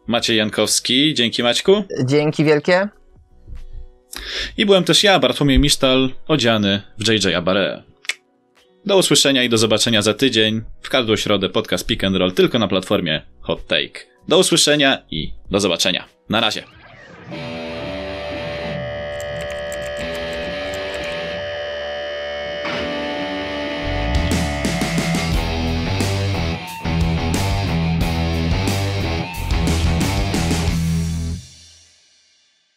Maciej 0.07 0.37
Jankowski. 0.37 1.13
Dzięki 1.13 1.43
Maćku. 1.43 1.83
Dzięki 2.05 2.43
wielkie. 2.43 2.89
I 4.57 4.65
byłem 4.65 4.83
też 4.83 5.03
ja, 5.03 5.19
Bartłomiej 5.19 5.59
Misztal, 5.59 6.09
odziany 6.27 6.81
w 6.97 7.07
JJ 7.07 7.35
Abare. 7.35 7.83
Do 8.85 8.97
usłyszenia 8.97 9.43
i 9.43 9.49
do 9.49 9.57
zobaczenia 9.57 10.01
za 10.01 10.13
tydzień. 10.13 10.61
W 10.81 10.89
każdą 10.89 11.15
środę 11.15 11.49
podcast 11.49 11.85
Pick 11.85 12.03
and 12.03 12.15
Roll 12.15 12.31
tylko 12.31 12.59
na 12.59 12.67
platformie 12.67 13.21
Hot 13.41 13.67
Take. 13.67 13.99
Do 14.27 14.37
usłyszenia 14.37 15.03
i 15.11 15.33
do 15.51 15.59
zobaczenia. 15.59 16.05
Na 16.29 16.39
razie. 16.39 16.76
Yeah. 17.29 17.56